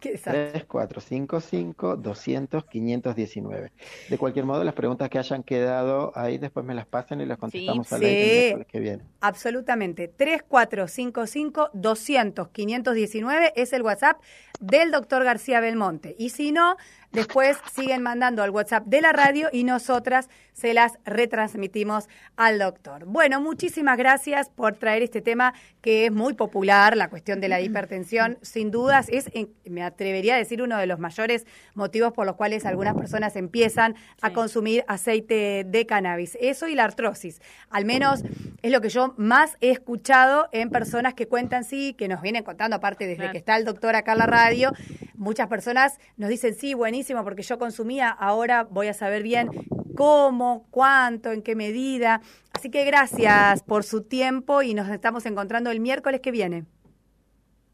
[0.00, 3.72] 3455 200 519.
[4.08, 7.38] De cualquier modo, las preguntas que hayan quedado ahí después me las pasan y las
[7.38, 9.04] contestamos a la sí, que viene.
[9.20, 10.08] Absolutamente.
[10.08, 14.20] 3455 200 519 es el WhatsApp
[14.60, 16.14] del doctor García Belmonte.
[16.18, 16.76] Y si no,
[17.16, 23.06] después siguen mandando al WhatsApp de la radio y nosotras se las retransmitimos al doctor.
[23.06, 27.60] Bueno, muchísimas gracias por traer este tema que es muy popular, la cuestión de la
[27.60, 28.38] hipertensión.
[28.42, 29.30] Sin dudas, es,
[29.64, 33.96] me atrevería a decir, uno de los mayores motivos por los cuales algunas personas empiezan
[34.20, 36.36] a consumir aceite de cannabis.
[36.40, 37.40] Eso y la artrosis.
[37.70, 38.22] Al menos
[38.60, 42.44] es lo que yo más he escuchado en personas que cuentan, sí, que nos vienen
[42.44, 44.72] contando, aparte desde que está el doctor acá en la radio,
[45.14, 49.50] muchas personas nos dicen, sí, buenísimo, porque yo consumía, ahora voy a saber bien
[49.96, 52.20] cómo, cuánto, en qué medida.
[52.52, 56.64] Así que gracias por su tiempo y nos estamos encontrando el miércoles que viene.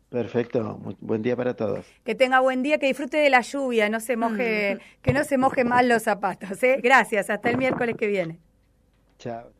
[0.09, 1.87] Perfecto, buen día para todos.
[2.05, 5.01] Que tenga buen día, que disfrute de la lluvia, no se moje, mm.
[5.01, 6.62] que no se moje mal los zapatos.
[6.62, 6.80] ¿eh?
[6.83, 8.39] Gracias, hasta el miércoles que viene.
[9.18, 9.51] Chao,